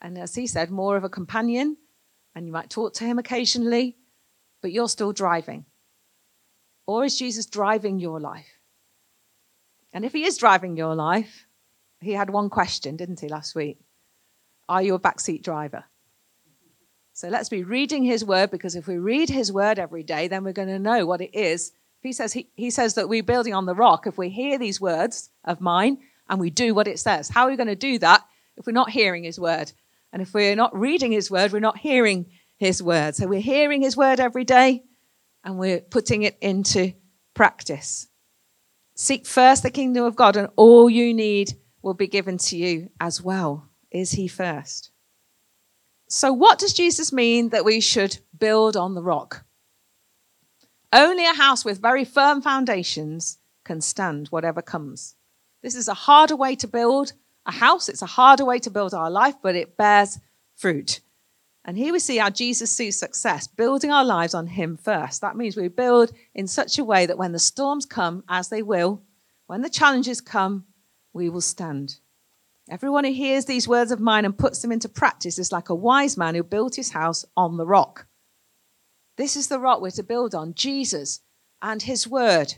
And 0.00 0.18
as 0.18 0.34
he 0.34 0.46
said, 0.46 0.70
more 0.70 0.96
of 0.96 1.04
a 1.04 1.08
companion, 1.08 1.76
and 2.34 2.46
you 2.46 2.52
might 2.52 2.70
talk 2.70 2.94
to 2.94 3.04
him 3.04 3.18
occasionally, 3.18 3.96
but 4.60 4.72
you're 4.72 4.88
still 4.88 5.12
driving. 5.12 5.64
Or 6.86 7.04
is 7.04 7.18
Jesus 7.18 7.46
driving 7.46 7.98
your 7.98 8.20
life? 8.20 8.58
And 9.92 10.04
if 10.04 10.12
he 10.12 10.24
is 10.24 10.38
driving 10.38 10.76
your 10.76 10.94
life, 10.94 11.46
he 12.00 12.12
had 12.12 12.30
one 12.30 12.50
question, 12.50 12.96
didn't 12.96 13.20
he, 13.20 13.28
last 13.28 13.54
week? 13.54 13.78
Are 14.68 14.82
you 14.82 14.94
a 14.94 15.00
backseat 15.00 15.42
driver? 15.42 15.84
So 17.12 17.28
let's 17.28 17.50
be 17.50 17.62
reading 17.62 18.04
his 18.04 18.24
word 18.24 18.50
because 18.50 18.74
if 18.74 18.86
we 18.86 18.96
read 18.96 19.28
his 19.28 19.52
word 19.52 19.78
every 19.78 20.02
day, 20.02 20.28
then 20.28 20.44
we're 20.44 20.52
going 20.52 20.68
to 20.68 20.78
know 20.78 21.04
what 21.04 21.20
it 21.20 21.34
is. 21.34 21.72
He 22.00 22.12
says, 22.12 22.32
he, 22.32 22.48
he 22.54 22.70
says 22.70 22.94
that 22.94 23.08
we're 23.08 23.22
building 23.22 23.54
on 23.54 23.66
the 23.66 23.74
rock. 23.74 24.06
If 24.06 24.16
we 24.16 24.30
hear 24.30 24.58
these 24.58 24.80
words 24.80 25.30
of 25.44 25.60
mine 25.60 25.98
and 26.28 26.40
we 26.40 26.50
do 26.50 26.74
what 26.74 26.88
it 26.88 26.98
says, 26.98 27.28
how 27.28 27.44
are 27.44 27.50
we 27.50 27.56
going 27.56 27.68
to 27.68 27.76
do 27.76 27.98
that 27.98 28.24
if 28.56 28.66
we're 28.66 28.72
not 28.72 28.90
hearing 28.90 29.24
his 29.24 29.38
word? 29.38 29.72
And 30.12 30.20
if 30.20 30.34
we're 30.34 30.56
not 30.56 30.78
reading 30.78 31.12
his 31.12 31.30
word, 31.30 31.52
we're 31.52 31.60
not 31.60 31.78
hearing 31.78 32.26
his 32.58 32.82
word. 32.82 33.16
So 33.16 33.26
we're 33.26 33.40
hearing 33.40 33.82
his 33.82 33.96
word 33.96 34.20
every 34.20 34.44
day 34.44 34.82
and 35.44 35.58
we're 35.58 35.80
putting 35.80 36.22
it 36.22 36.38
into 36.40 36.92
practice. 37.34 38.08
Seek 38.94 39.26
first 39.26 39.62
the 39.62 39.70
kingdom 39.70 40.04
of 40.04 40.16
God, 40.16 40.36
and 40.36 40.48
all 40.56 40.88
you 40.88 41.14
need 41.14 41.54
will 41.80 41.94
be 41.94 42.06
given 42.06 42.38
to 42.38 42.56
you 42.56 42.90
as 43.00 43.22
well. 43.22 43.68
Is 43.90 44.12
he 44.12 44.28
first? 44.28 44.90
So, 46.08 46.32
what 46.32 46.58
does 46.58 46.74
Jesus 46.74 47.12
mean 47.12 47.48
that 47.48 47.64
we 47.64 47.80
should 47.80 48.18
build 48.38 48.76
on 48.76 48.94
the 48.94 49.02
rock? 49.02 49.44
Only 50.92 51.24
a 51.26 51.34
house 51.34 51.64
with 51.64 51.80
very 51.80 52.04
firm 52.04 52.42
foundations 52.42 53.38
can 53.64 53.80
stand 53.80 54.28
whatever 54.28 54.60
comes. 54.60 55.16
This 55.62 55.74
is 55.74 55.88
a 55.88 55.94
harder 55.94 56.36
way 56.36 56.54
to 56.56 56.68
build 56.68 57.14
a 57.46 57.52
house. 57.52 57.88
It's 57.88 58.02
a 58.02 58.06
harder 58.06 58.44
way 58.44 58.58
to 58.60 58.70
build 58.70 58.94
our 58.94 59.10
life, 59.10 59.34
but 59.42 59.56
it 59.56 59.76
bears 59.76 60.18
fruit. 60.56 61.00
And 61.64 61.76
here 61.76 61.92
we 61.92 61.98
see 61.98 62.16
how 62.16 62.30
Jesus 62.30 62.70
sees 62.70 62.98
success, 62.98 63.46
building 63.46 63.92
our 63.92 64.04
lives 64.04 64.34
on 64.34 64.48
Him 64.48 64.76
first. 64.76 65.20
That 65.20 65.36
means 65.36 65.56
we 65.56 65.68
build 65.68 66.12
in 66.34 66.46
such 66.46 66.78
a 66.78 66.84
way 66.84 67.06
that 67.06 67.18
when 67.18 67.32
the 67.32 67.38
storms 67.38 67.86
come, 67.86 68.24
as 68.28 68.48
they 68.48 68.62
will, 68.62 69.02
when 69.46 69.62
the 69.62 69.70
challenges 69.70 70.20
come, 70.20 70.64
we 71.12 71.28
will 71.28 71.40
stand. 71.40 71.96
Everyone 72.68 73.04
who 73.04 73.12
hears 73.12 73.44
these 73.44 73.68
words 73.68 73.90
of 73.90 74.00
mine 74.00 74.24
and 74.24 74.36
puts 74.36 74.62
them 74.62 74.72
into 74.72 74.88
practice 74.88 75.38
is 75.38 75.52
like 75.52 75.68
a 75.68 75.74
wise 75.74 76.16
man 76.16 76.34
who 76.34 76.42
built 76.42 76.76
his 76.76 76.92
house 76.92 77.24
on 77.36 77.56
the 77.56 77.66
rock. 77.66 78.06
This 79.16 79.36
is 79.36 79.48
the 79.48 79.58
rock 79.58 79.80
we're 79.80 79.90
to 79.90 80.02
build 80.02 80.34
on 80.34 80.54
Jesus 80.54 81.20
and 81.60 81.82
His 81.82 82.08
word. 82.08 82.54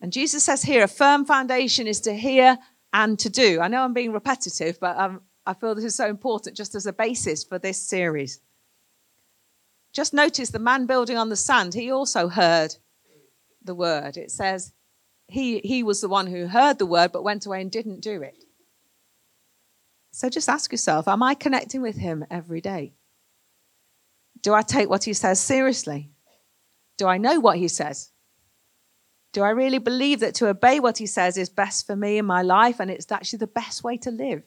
And 0.00 0.12
Jesus 0.12 0.44
says 0.44 0.62
here 0.62 0.82
a 0.82 0.88
firm 0.88 1.24
foundation 1.24 1.86
is 1.86 2.00
to 2.02 2.14
hear 2.14 2.58
and 2.94 3.18
to 3.18 3.28
do. 3.28 3.60
I 3.60 3.68
know 3.68 3.82
I'm 3.82 3.92
being 3.92 4.12
repetitive, 4.12 4.78
but 4.80 4.96
um, 4.96 5.20
I 5.44 5.52
feel 5.52 5.74
this 5.74 5.84
is 5.84 5.96
so 5.96 6.06
important 6.06 6.56
just 6.56 6.76
as 6.76 6.86
a 6.86 6.92
basis 6.92 7.44
for 7.44 7.58
this 7.58 7.76
series. 7.76 8.40
Just 9.92 10.14
notice 10.14 10.50
the 10.50 10.60
man 10.60 10.86
building 10.86 11.18
on 11.18 11.28
the 11.28 11.36
sand, 11.36 11.74
he 11.74 11.90
also 11.90 12.28
heard 12.28 12.76
the 13.62 13.74
word. 13.74 14.16
It 14.16 14.30
says 14.30 14.72
he, 15.26 15.58
he 15.58 15.82
was 15.82 16.00
the 16.00 16.08
one 16.08 16.28
who 16.28 16.46
heard 16.46 16.78
the 16.78 16.86
word 16.86 17.10
but 17.12 17.24
went 17.24 17.46
away 17.46 17.60
and 17.60 17.70
didn't 17.70 18.00
do 18.00 18.22
it. 18.22 18.44
So 20.12 20.28
just 20.28 20.48
ask 20.48 20.70
yourself 20.70 21.08
Am 21.08 21.22
I 21.22 21.34
connecting 21.34 21.82
with 21.82 21.96
him 21.96 22.24
every 22.30 22.60
day? 22.60 22.94
Do 24.40 24.54
I 24.54 24.62
take 24.62 24.88
what 24.88 25.04
he 25.04 25.12
says 25.12 25.40
seriously? 25.40 26.10
Do 26.96 27.08
I 27.08 27.18
know 27.18 27.40
what 27.40 27.58
he 27.58 27.66
says? 27.66 28.12
Do 29.34 29.42
I 29.42 29.50
really 29.50 29.78
believe 29.78 30.20
that 30.20 30.36
to 30.36 30.46
obey 30.46 30.78
what 30.78 30.96
he 30.96 31.06
says 31.06 31.36
is 31.36 31.48
best 31.48 31.88
for 31.88 31.96
me 31.96 32.18
in 32.18 32.24
my 32.24 32.42
life 32.42 32.78
and 32.78 32.88
it's 32.88 33.10
actually 33.10 33.40
the 33.40 33.48
best 33.48 33.82
way 33.82 33.96
to 33.98 34.12
live? 34.12 34.44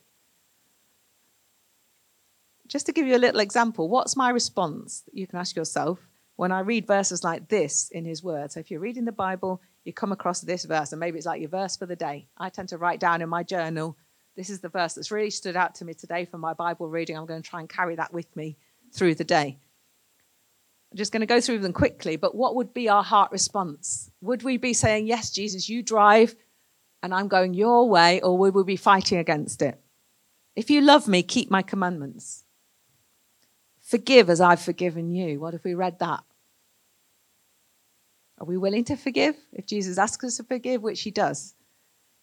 Just 2.69 2.85
to 2.85 2.93
give 2.93 3.05
you 3.05 3.17
a 3.17 3.19
little 3.19 3.41
example, 3.41 3.89
what's 3.89 4.15
my 4.15 4.29
response? 4.29 5.03
You 5.11 5.27
can 5.27 5.39
ask 5.39 5.57
yourself 5.57 5.99
when 6.37 6.53
I 6.53 6.61
read 6.61 6.87
verses 6.87 7.21
like 7.21 7.49
this 7.49 7.89
in 7.89 8.05
his 8.05 8.23
word. 8.23 8.53
So 8.53 8.61
if 8.61 8.71
you're 8.71 8.79
reading 8.79 9.03
the 9.03 9.11
Bible, 9.11 9.61
you 9.83 9.91
come 9.91 10.13
across 10.13 10.39
this 10.39 10.63
verse, 10.63 10.93
and 10.93 11.01
maybe 11.01 11.17
it's 11.17 11.27
like 11.27 11.41
your 11.41 11.49
verse 11.49 11.75
for 11.75 11.85
the 11.85 11.95
day. 11.97 12.29
I 12.37 12.49
tend 12.49 12.69
to 12.69 12.77
write 12.77 13.01
down 13.01 13.21
in 13.21 13.27
my 13.27 13.43
journal, 13.43 13.97
this 14.37 14.49
is 14.49 14.61
the 14.61 14.69
verse 14.69 14.93
that's 14.93 15.11
really 15.11 15.31
stood 15.31 15.57
out 15.57 15.75
to 15.75 15.85
me 15.85 15.95
today 15.95 16.23
from 16.23 16.39
my 16.39 16.53
Bible 16.53 16.87
reading. 16.87 17.17
I'm 17.17 17.25
going 17.25 17.41
to 17.41 17.49
try 17.49 17.59
and 17.59 17.67
carry 17.67 17.95
that 17.95 18.13
with 18.13 18.33
me 18.37 18.55
through 18.93 19.15
the 19.15 19.25
day. 19.25 19.57
Just 20.97 21.11
going 21.11 21.21
to 21.21 21.27
go 21.27 21.39
through 21.39 21.59
them 21.59 21.73
quickly, 21.73 22.15
but 22.15 22.33
what 22.33 22.55
would 22.55 22.73
be 22.73 22.89
our 22.89 23.03
heart 23.03 23.31
response? 23.31 24.09
Would 24.21 24.41
we 24.41 24.57
be 24.57 24.73
saying, 24.73 25.05
Yes, 25.05 25.29
Jesus, 25.29 25.69
you 25.69 25.83
drive, 25.83 26.35
and 27.03 27.13
I'm 27.13 27.27
going 27.27 27.53
your 27.53 27.87
way, 27.87 28.19
or 28.21 28.35
would 28.39 28.55
we 28.55 28.63
be 28.63 28.75
fighting 28.77 29.19
against 29.19 29.61
it? 29.61 29.79
If 30.55 30.71
you 30.71 30.81
love 30.81 31.07
me, 31.07 31.21
keep 31.21 31.51
my 31.51 31.61
commandments. 31.61 32.43
Forgive 33.79 34.27
as 34.27 34.41
I've 34.41 34.59
forgiven 34.59 35.11
you. 35.11 35.39
What 35.39 35.53
if 35.53 35.63
we 35.63 35.75
read 35.75 35.99
that? 35.99 36.23
Are 38.39 38.45
we 38.45 38.57
willing 38.57 38.83
to 38.85 38.95
forgive? 38.95 39.35
If 39.53 39.67
Jesus 39.67 39.99
asks 39.99 40.23
us 40.23 40.37
to 40.37 40.43
forgive, 40.43 40.81
which 40.81 41.01
he 41.01 41.11
does, 41.11 41.53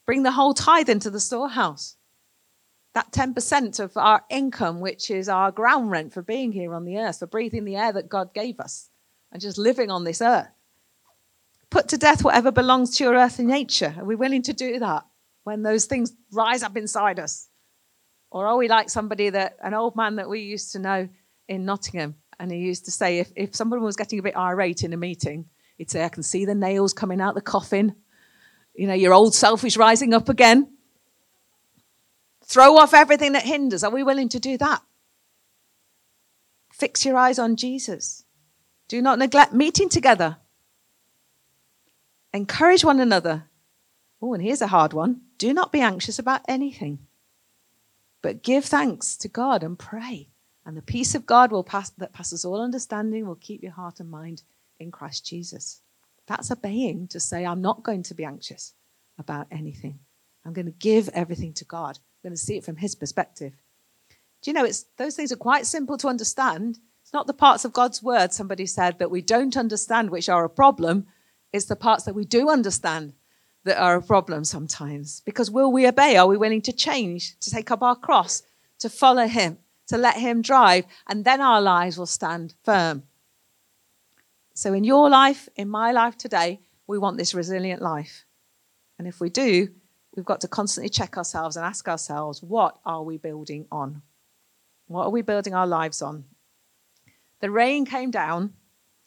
bring 0.05 0.25
the 0.25 0.33
whole 0.33 0.53
tithe 0.53 0.89
into 0.89 1.11
the 1.11 1.21
storehouse. 1.21 1.97
That 2.95 3.11
10% 3.13 3.81
of 3.81 3.97
our 3.97 4.23
income, 4.31 4.81
which 4.81 5.11
is 5.11 5.29
our 5.29 5.51
ground 5.51 5.91
rent 5.91 6.13
for 6.13 6.23
being 6.23 6.53
here 6.53 6.75
on 6.75 6.85
the 6.85 6.99
earth, 6.99 7.19
for 7.19 7.27
breathing 7.27 7.65
the 7.65 7.77
air 7.77 7.93
that 7.93 8.09
God 8.09 8.33
gave 8.35 8.61
us 8.61 8.89
and 9.33 9.43
just 9.43 9.59
living 9.59 9.91
on 9.91 10.05
this 10.05 10.23
earth. 10.23 10.49
Put 11.71 11.89
to 11.89 11.99
death 11.99 12.23
whatever 12.23 12.53
belongs 12.53 12.97
to 12.97 13.05
your 13.05 13.15
earthly 13.15 13.45
nature. 13.45 13.95
Are 13.99 14.05
we 14.05 14.15
willing 14.15 14.43
to 14.43 14.53
do 14.53 14.79
that 14.79 15.05
when 15.43 15.63
those 15.63 15.87
things 15.87 16.13
rise 16.33 16.63
up 16.63 16.77
inside 16.77 17.19
us? 17.19 17.49
Or 18.31 18.47
are 18.47 18.57
we 18.57 18.69
like 18.69 18.91
somebody 18.91 19.31
that, 19.31 19.57
an 19.63 19.75
old 19.75 19.97
man 19.97 20.17
that 20.17 20.29
we 20.29 20.41
used 20.41 20.73
to 20.73 20.79
know 20.79 21.09
in 21.49 21.65
Nottingham, 21.65 22.15
and 22.39 22.51
he 22.51 22.59
used 22.59 22.85
to 22.85 22.91
say 22.91 23.19
if, 23.19 23.33
if 23.35 23.55
someone 23.55 23.83
was 23.83 23.97
getting 23.97 24.19
a 24.19 24.23
bit 24.23 24.37
irate 24.37 24.83
in 24.83 24.93
a 24.93 24.97
meeting, 24.97 25.47
He'd 25.77 25.91
say, 25.91 26.05
I 26.05 26.09
can 26.09 26.23
see 26.23 26.45
the 26.45 26.55
nails 26.55 26.93
coming 26.93 27.21
out 27.21 27.35
the 27.35 27.41
coffin. 27.41 27.97
You 28.75 28.87
know, 28.87 28.95
your 28.95 29.13
old 29.13 29.35
self 29.35 29.65
is 29.65 29.77
rising 29.77 30.15
up 30.15 30.29
again. 30.29 30.73
Throw 32.45 32.77
off 32.77 32.95
everything 32.95 33.33
that 33.33 33.45
hinders. 33.45 33.83
Are 33.83 33.91
we 33.91 34.03
willing 34.03 34.29
to 34.31 34.39
do 34.39 34.59
that? 34.59 34.83
Fix 36.73 37.05
your 37.05 37.17
eyes 37.17 37.39
on 37.39 37.57
Jesus. 37.57 38.25
Do 38.89 39.01
not 39.01 39.19
neglect 39.19 39.53
meeting 39.53 39.89
together. 39.89 40.37
Encourage 42.33 42.85
one 42.85 43.01
another. 43.01 43.45
Oh, 44.21 44.35
and 44.35 44.43
here's 44.43 44.61
a 44.61 44.67
hard 44.67 44.93
one. 44.93 45.23
Do 45.39 45.55
not 45.55 45.73
be 45.73 45.81
anxious 45.81 46.19
about 46.19 46.43
anything, 46.49 46.99
but 48.23 48.43
give 48.43 48.65
thanks 48.65 49.17
to 49.19 49.29
God 49.29 49.63
and 49.63 49.79
pray. 49.79 50.29
And 50.67 50.77
the 50.77 50.83
peace 50.83 51.15
of 51.15 51.27
God 51.27 51.53
will 51.53 51.65
pass, 51.65 51.91
that 51.91 52.13
passes 52.13 52.45
all 52.45 52.61
understanding 52.61 53.27
will 53.27 53.35
keep 53.37 53.63
your 53.63 53.73
heart 53.73 54.01
and 54.01 54.11
mind 54.11 54.43
in 54.81 54.91
Christ 54.91 55.27
Jesus. 55.27 55.81
That's 56.27 56.51
obeying 56.51 57.09
to 57.09 57.21
say, 57.21 57.45
I'm 57.45 57.61
not 57.61 57.83
going 57.83 58.03
to 58.05 58.15
be 58.15 58.25
anxious 58.25 58.73
about 59.19 59.47
anything. 59.51 59.99
I'm 60.45 60.53
going 60.53 60.67
to 60.67 60.73
give 60.73 61.09
everything 61.11 61.53
to 61.55 61.65
God. 61.65 61.99
I'm 62.25 62.31
going 62.31 62.37
to 62.37 62.43
see 62.43 62.57
it 62.57 62.65
from 62.65 62.77
His 62.77 62.95
perspective. 62.95 63.53
Do 64.41 64.51
you 64.51 64.55
know, 64.55 64.65
it's, 64.65 64.87
those 64.97 65.15
things 65.15 65.31
are 65.31 65.37
quite 65.37 65.67
simple 65.67 65.99
to 65.99 66.09
understand. 66.09 66.79
It's 67.03 67.13
not 67.13 67.27
the 67.27 67.35
parts 67.35 67.67
of 67.67 67.75
God's 67.75 68.03
word, 68.03 68.33
somebody 68.33 68.65
said, 68.65 68.99
that 68.99 69.11
we 69.11 69.21
don't 69.21 69.59
understand, 69.59 70.09
which 70.09 70.31
are 70.31 70.45
a 70.45 70.49
problem. 70.51 71.07
It's 71.53 71.67
the 71.67 71.77
parts 71.77 72.05
that 72.05 72.15
we 72.15 72.25
do 72.25 72.49
understand 72.49 73.13
that 73.65 73.79
are 73.79 73.97
a 73.97 74.03
problem 74.03 74.45
sometimes. 74.45 75.21
Because 75.21 75.51
will 75.51 75.71
we 75.71 75.87
obey? 75.87 76.17
Are 76.17 76.27
we 76.27 76.39
willing 76.39 76.63
to 76.63 76.73
change, 76.73 77.39
to 77.41 77.51
take 77.51 77.71
up 77.71 77.83
our 77.83 77.95
cross, 77.95 78.43
to 78.79 78.89
follow 78.89 79.27
Him, 79.27 79.59
to 79.89 79.99
let 79.99 80.17
Him 80.17 80.41
drive? 80.41 80.87
And 81.07 81.27
then 81.27 81.43
our 81.43 81.61
lives 81.61 81.99
will 81.99 82.07
stand 82.07 82.55
firm. 82.65 83.03
So, 84.55 84.73
in 84.73 84.85
your 84.85 85.11
life, 85.11 85.49
in 85.57 85.69
my 85.69 85.93
life 85.93 86.17
today, 86.17 86.61
we 86.87 86.97
want 86.97 87.19
this 87.19 87.35
resilient 87.35 87.83
life. 87.83 88.25
And 88.99 89.07
if 89.07 89.21
we 89.21 89.29
do, 89.29 89.69
we've 90.15 90.25
got 90.25 90.41
to 90.43 90.49
constantly 90.49 90.89
check 90.89 91.17
ourselves 91.17 91.57
and 91.57 91.65
ask 91.65 91.89
ourselves, 91.89 92.43
what 92.43 92.79
are 92.85 93.03
we 93.03 93.17
building 93.19 93.67
on? 93.71 94.03
What 94.87 95.05
are 95.05 95.11
we 95.11 95.23
building 95.23 95.55
our 95.55 95.67
lives 95.67 96.03
on? 96.03 96.25
The 97.41 97.51
rain 97.51 97.85
came 97.85 98.11
down, 98.11 98.55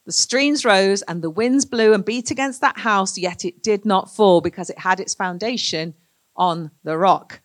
the 0.06 0.12
streams 0.12 0.64
rose, 0.66 1.02
and 1.02 1.22
the 1.22 1.30
winds 1.30 1.66
blew 1.66 1.94
and 1.94 2.04
beat 2.06 2.32
against 2.32 2.62
that 2.62 2.80
house, 2.80 3.18
yet 3.18 3.46
it 3.46 3.62
did 3.62 3.86
not 3.86 4.14
fall 4.14 4.42
because 4.42 4.70
it 4.70 4.80
had 4.80 5.00
its 5.00 5.14
foundation 5.14 5.94
on 6.36 6.72
the 6.84 6.98
rock. 6.98 7.42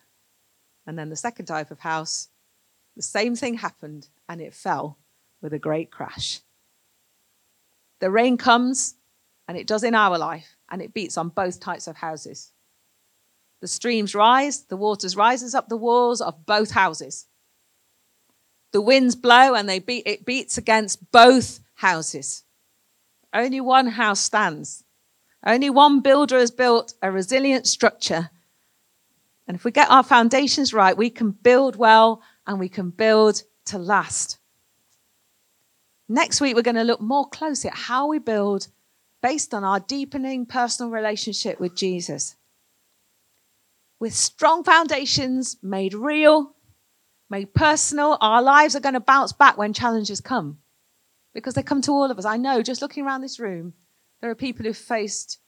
And 0.85 0.97
then 0.97 1.09
the 1.09 1.15
second 1.15 1.45
type 1.45 1.71
of 1.71 1.79
house, 1.79 2.29
the 2.95 3.01
same 3.01 3.35
thing 3.35 3.55
happened, 3.55 4.07
and 4.29 4.41
it 4.41 4.53
fell 4.53 4.97
with 5.41 5.53
a 5.53 5.59
great 5.59 5.91
crash. 5.91 6.41
The 7.99 8.11
rain 8.11 8.37
comes, 8.37 8.95
and 9.47 9.57
it 9.57 9.67
does 9.67 9.83
in 9.83 9.95
our 9.95 10.17
life, 10.17 10.55
and 10.69 10.81
it 10.81 10.93
beats 10.93 11.17
on 11.17 11.29
both 11.29 11.59
types 11.59 11.87
of 11.87 11.97
houses. 11.97 12.52
The 13.63 13.69
streams 13.69 14.13
rise, 14.13 14.63
the 14.63 14.75
waters 14.75 15.15
rises 15.15 15.55
up 15.55 15.69
the 15.69 15.77
walls 15.77 16.19
of 16.19 16.45
both 16.45 16.71
houses. 16.71 17.27
The 18.73 18.81
winds 18.81 19.15
blow 19.15 19.53
and 19.55 19.69
they 19.69 19.79
beat, 19.79 20.05
it 20.05 20.25
beats 20.25 20.57
against 20.57 21.13
both 21.13 21.61
houses. 21.75 22.43
Only 23.33 23.61
one 23.61 23.87
house 23.87 24.19
stands. 24.19 24.83
Only 25.45 25.69
one 25.69 26.01
builder 26.01 26.39
has 26.39 26.51
built 26.51 26.95
a 27.01 27.09
resilient 27.09 27.65
structure. 27.65 28.31
And 29.47 29.55
if 29.55 29.63
we 29.63 29.71
get 29.71 29.89
our 29.89 30.03
foundations 30.03 30.73
right, 30.73 30.97
we 30.97 31.09
can 31.09 31.31
build 31.31 31.77
well 31.77 32.21
and 32.45 32.59
we 32.59 32.67
can 32.67 32.89
build 32.89 33.43
to 33.67 33.77
last. 33.77 34.39
Next 36.09 36.41
week, 36.41 36.57
we're 36.57 36.63
going 36.63 36.75
to 36.75 36.83
look 36.83 36.99
more 36.99 37.29
closely 37.29 37.69
at 37.69 37.77
how 37.77 38.07
we 38.07 38.19
build 38.19 38.67
based 39.21 39.53
on 39.53 39.63
our 39.63 39.79
deepening 39.79 40.45
personal 40.45 40.91
relationship 40.91 41.61
with 41.61 41.77
Jesus. 41.77 42.35
With 44.03 44.13
strong 44.13 44.65
foundations 44.65 45.55
made 45.63 45.93
real, 45.93 46.57
made 47.29 47.53
personal, 47.53 48.17
our 48.19 48.41
lives 48.41 48.75
are 48.75 48.81
going 48.81 48.95
to 48.95 48.99
bounce 48.99 49.31
back 49.31 49.57
when 49.57 49.71
challenges 49.71 50.19
come 50.19 50.57
because 51.33 51.53
they 51.53 51.63
come 51.63 51.81
to 51.83 51.91
all 51.93 52.11
of 52.11 52.19
us. 52.19 52.25
I 52.25 52.35
know 52.35 52.61
just 52.61 52.81
looking 52.81 53.05
around 53.05 53.21
this 53.21 53.39
room, 53.39 53.75
there 54.19 54.29
are 54.29 54.35
people 54.35 54.65
who've 54.65 54.75
faced 54.75 55.39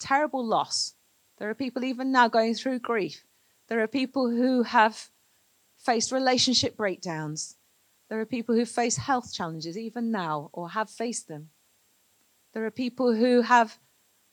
terrible 0.00 0.44
loss. 0.44 0.94
There 1.38 1.48
are 1.50 1.54
people 1.54 1.84
even 1.84 2.10
now 2.10 2.26
going 2.26 2.54
through 2.54 2.80
grief. 2.80 3.22
There 3.68 3.80
are 3.80 3.86
people 3.86 4.28
who 4.28 4.64
have 4.64 5.10
faced 5.78 6.10
relationship 6.10 6.76
breakdowns. 6.76 7.58
There 8.08 8.18
are 8.18 8.26
people 8.26 8.56
who 8.56 8.64
face 8.64 8.96
health 8.96 9.32
challenges 9.32 9.78
even 9.78 10.10
now 10.10 10.50
or 10.52 10.70
have 10.70 10.90
faced 10.90 11.28
them. 11.28 11.50
There 12.54 12.66
are 12.66 12.72
people 12.72 13.14
who 13.14 13.42
have 13.42 13.78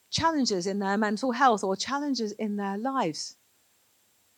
challenges 0.09 0.65
in 0.65 0.79
their 0.79 0.97
mental 0.97 1.33
health 1.33 1.63
or 1.63 1.75
challenges 1.75 2.31
in 2.31 2.55
their 2.55 2.75
lives. 2.75 3.37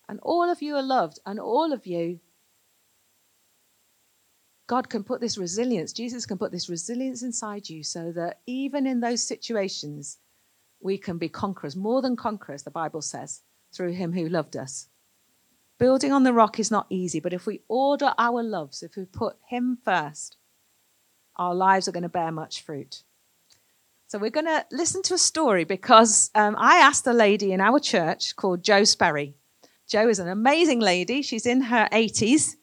And 0.10 0.20
all 0.24 0.50
of 0.50 0.62
you 0.62 0.76
are 0.76 0.82
loved, 0.82 1.20
and 1.26 1.40
all 1.40 1.72
of 1.72 1.86
you, 1.86 2.20
God 4.66 4.90
can 4.90 5.04
put 5.04 5.22
this 5.22 5.38
resilience, 5.38 5.94
Jesus 5.94 6.26
can 6.26 6.40
put 6.40 6.52
this 6.52 6.68
resilience 6.68 7.22
inside 7.22 7.70
you 7.70 7.84
so 7.84 8.12
that 8.14 8.40
even 8.48 8.88
in 8.88 9.00
those 9.00 9.22
situations, 9.22 10.18
we 10.82 10.98
can 10.98 11.20
be 11.20 11.30
conquerors, 11.30 11.76
more 11.76 12.02
than 12.02 12.16
conquerors, 12.16 12.64
the 12.64 12.72
Bible 12.72 13.04
says, 13.04 13.42
through 13.72 13.94
him 13.94 14.12
who 14.12 14.28
loved 14.28 14.58
us. 14.58 14.90
Building 15.78 16.12
on 16.12 16.24
the 16.24 16.34
rock 16.34 16.60
is 16.60 16.72
not 16.72 16.88
easy, 16.90 17.20
but 17.20 17.34
if 17.34 17.46
we 17.46 17.62
order 17.70 18.14
our 18.18 18.44
loves, 18.44 18.84
if 18.84 18.98
we 18.98 19.06
put 19.06 19.38
Him 19.48 19.78
first, 19.86 20.36
our 21.38 21.56
lives 21.56 21.88
are 21.88 21.94
going 21.94 22.04
to 22.04 22.10
bear 22.10 22.34
much 22.34 22.64
fruit. 22.64 23.04
So 24.08 24.20
we're 24.20 24.30
going 24.30 24.46
to 24.48 24.66
listen 24.72 25.02
to 25.04 25.14
a 25.14 25.20
story 25.20 25.64
because 25.64 26.32
um, 26.36 26.56
I 26.58 26.80
asked 26.80 27.08
a 27.08 27.14
lady 27.14 27.54
in 27.54 27.62
our 27.62 27.80
church 27.80 28.36
called 28.36 28.62
Jo 28.62 28.84
Sperry. 28.84 29.36
Jo 29.90 30.08
is 30.08 30.20
an 30.20 30.28
amazing 30.28 30.80
lady. 30.80 31.24
She's 31.24 31.48
in 31.48 31.62
her 31.62 31.90
80s. 31.92 32.56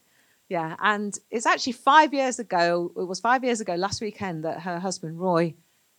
Yeah, 0.49 0.77
and 0.81 1.19
it's 1.29 1.45
actually 1.45 1.73
five 1.73 2.15
years 2.15 2.39
ago, 2.39 2.93
it 2.97 3.03
was 3.03 3.19
five 3.19 3.43
years 3.43 3.61
ago 3.61 3.75
last 3.75 4.01
weekend 4.01 4.45
that 4.45 4.61
her 4.61 4.79
husband 4.79 5.19
Roy, 5.19 5.55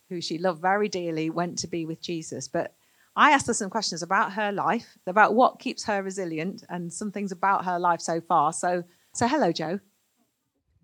who 0.08 0.22
she 0.22 0.38
loved 0.38 0.62
very 0.62 0.88
dearly, 0.88 1.28
went 1.28 1.58
to 1.58 1.66
be 1.66 1.84
with 1.84 2.00
Jesus. 2.00 2.48
But 2.48 2.74
I 3.14 3.32
asked 3.32 3.46
her 3.48 3.52
some 3.52 3.68
questions 3.68 4.02
about 4.02 4.32
her 4.32 4.50
life, 4.52 4.96
about 5.06 5.34
what 5.34 5.58
keeps 5.58 5.84
her 5.84 6.02
resilient, 6.02 6.64
and 6.70 6.90
some 6.90 7.12
things 7.12 7.30
about 7.30 7.66
her 7.66 7.78
life 7.78 8.00
so 8.00 8.22
far. 8.22 8.54
So, 8.54 8.82
so 9.12 9.28
hello, 9.28 9.52
Jo. 9.52 9.72
Good 9.72 9.80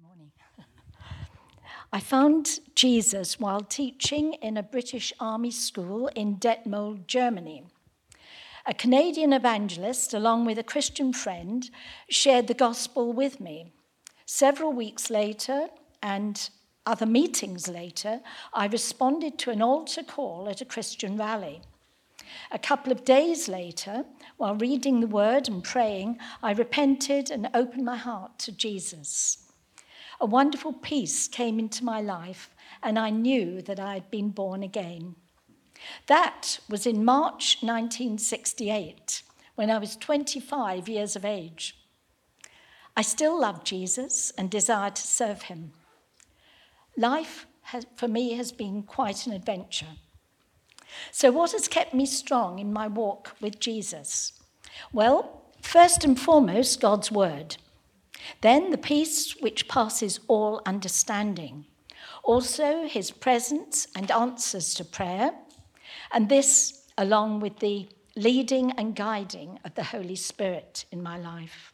morning. 0.02 0.30
I 1.90 2.00
found 2.00 2.58
Jesus 2.74 3.40
while 3.40 3.62
teaching 3.62 4.34
in 4.34 4.58
a 4.58 4.62
British 4.62 5.10
Army 5.18 5.50
school 5.50 6.08
in 6.08 6.36
Detmold, 6.36 7.06
Germany. 7.06 7.64
A 8.66 8.72
Canadian 8.72 9.34
evangelist, 9.34 10.14
along 10.14 10.46
with 10.46 10.58
a 10.58 10.62
Christian 10.62 11.12
friend, 11.12 11.68
shared 12.08 12.46
the 12.46 12.54
gospel 12.54 13.12
with 13.12 13.38
me. 13.38 13.72
Several 14.24 14.72
weeks 14.72 15.10
later, 15.10 15.68
and 16.02 16.48
other 16.86 17.04
meetings 17.04 17.68
later, 17.68 18.20
I 18.54 18.66
responded 18.66 19.38
to 19.40 19.50
an 19.50 19.60
altar 19.60 20.02
call 20.02 20.48
at 20.48 20.62
a 20.62 20.64
Christian 20.64 21.18
rally. 21.18 21.60
A 22.50 22.58
couple 22.58 22.90
of 22.90 23.04
days 23.04 23.48
later, 23.48 24.06
while 24.38 24.54
reading 24.54 25.00
the 25.00 25.06
word 25.06 25.46
and 25.46 25.62
praying, 25.62 26.18
I 26.42 26.52
repented 26.52 27.30
and 27.30 27.50
opened 27.52 27.84
my 27.84 27.96
heart 27.96 28.38
to 28.40 28.52
Jesus. 28.52 29.38
A 30.20 30.26
wonderful 30.26 30.72
peace 30.72 31.28
came 31.28 31.58
into 31.58 31.84
my 31.84 32.00
life, 32.00 32.54
and 32.82 32.98
I 32.98 33.10
knew 33.10 33.60
that 33.62 33.78
I 33.78 33.92
had 33.92 34.10
been 34.10 34.30
born 34.30 34.62
again. 34.62 35.16
That 36.06 36.58
was 36.68 36.86
in 36.86 37.04
March 37.04 37.58
1968, 37.60 39.22
when 39.54 39.70
I 39.70 39.78
was 39.78 39.96
25 39.96 40.88
years 40.88 41.16
of 41.16 41.24
age. 41.24 41.76
I 42.96 43.02
still 43.02 43.40
love 43.40 43.64
Jesus 43.64 44.32
and 44.38 44.50
desire 44.50 44.90
to 44.90 45.02
serve 45.02 45.42
him. 45.42 45.72
Life 46.96 47.46
has, 47.62 47.86
for 47.96 48.06
me 48.06 48.34
has 48.34 48.52
been 48.52 48.82
quite 48.82 49.26
an 49.26 49.32
adventure. 49.32 49.96
So, 51.10 51.32
what 51.32 51.52
has 51.52 51.66
kept 51.66 51.92
me 51.92 52.06
strong 52.06 52.58
in 52.58 52.72
my 52.72 52.86
walk 52.86 53.34
with 53.40 53.58
Jesus? 53.58 54.32
Well, 54.92 55.42
first 55.60 56.04
and 56.04 56.18
foremost, 56.18 56.80
God's 56.80 57.10
Word. 57.10 57.56
Then 58.42 58.70
the 58.70 58.78
peace 58.78 59.34
which 59.40 59.66
passes 59.66 60.20
all 60.28 60.62
understanding. 60.64 61.66
Also, 62.22 62.86
His 62.86 63.10
presence 63.10 63.88
and 63.96 64.10
answers 64.10 64.72
to 64.74 64.84
prayer. 64.84 65.32
And 66.14 66.28
this, 66.28 66.86
along 66.96 67.40
with 67.40 67.58
the 67.58 67.88
leading 68.14 68.70
and 68.70 68.94
guiding 68.94 69.58
of 69.64 69.74
the 69.74 69.82
Holy 69.82 70.14
Spirit 70.14 70.84
in 70.92 71.02
my 71.02 71.18
life. 71.18 71.72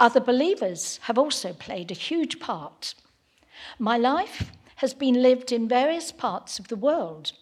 Other 0.00 0.20
believers 0.20 0.98
have 1.02 1.18
also 1.18 1.52
played 1.52 1.90
a 1.90 1.94
huge 1.94 2.40
part. 2.40 2.94
My 3.78 3.98
life 3.98 4.52
has 4.76 4.94
been 4.94 5.20
lived 5.20 5.52
in 5.52 5.68
various 5.68 6.10
parts 6.12 6.58
of 6.58 6.68
the 6.68 6.76
world, 6.76 7.32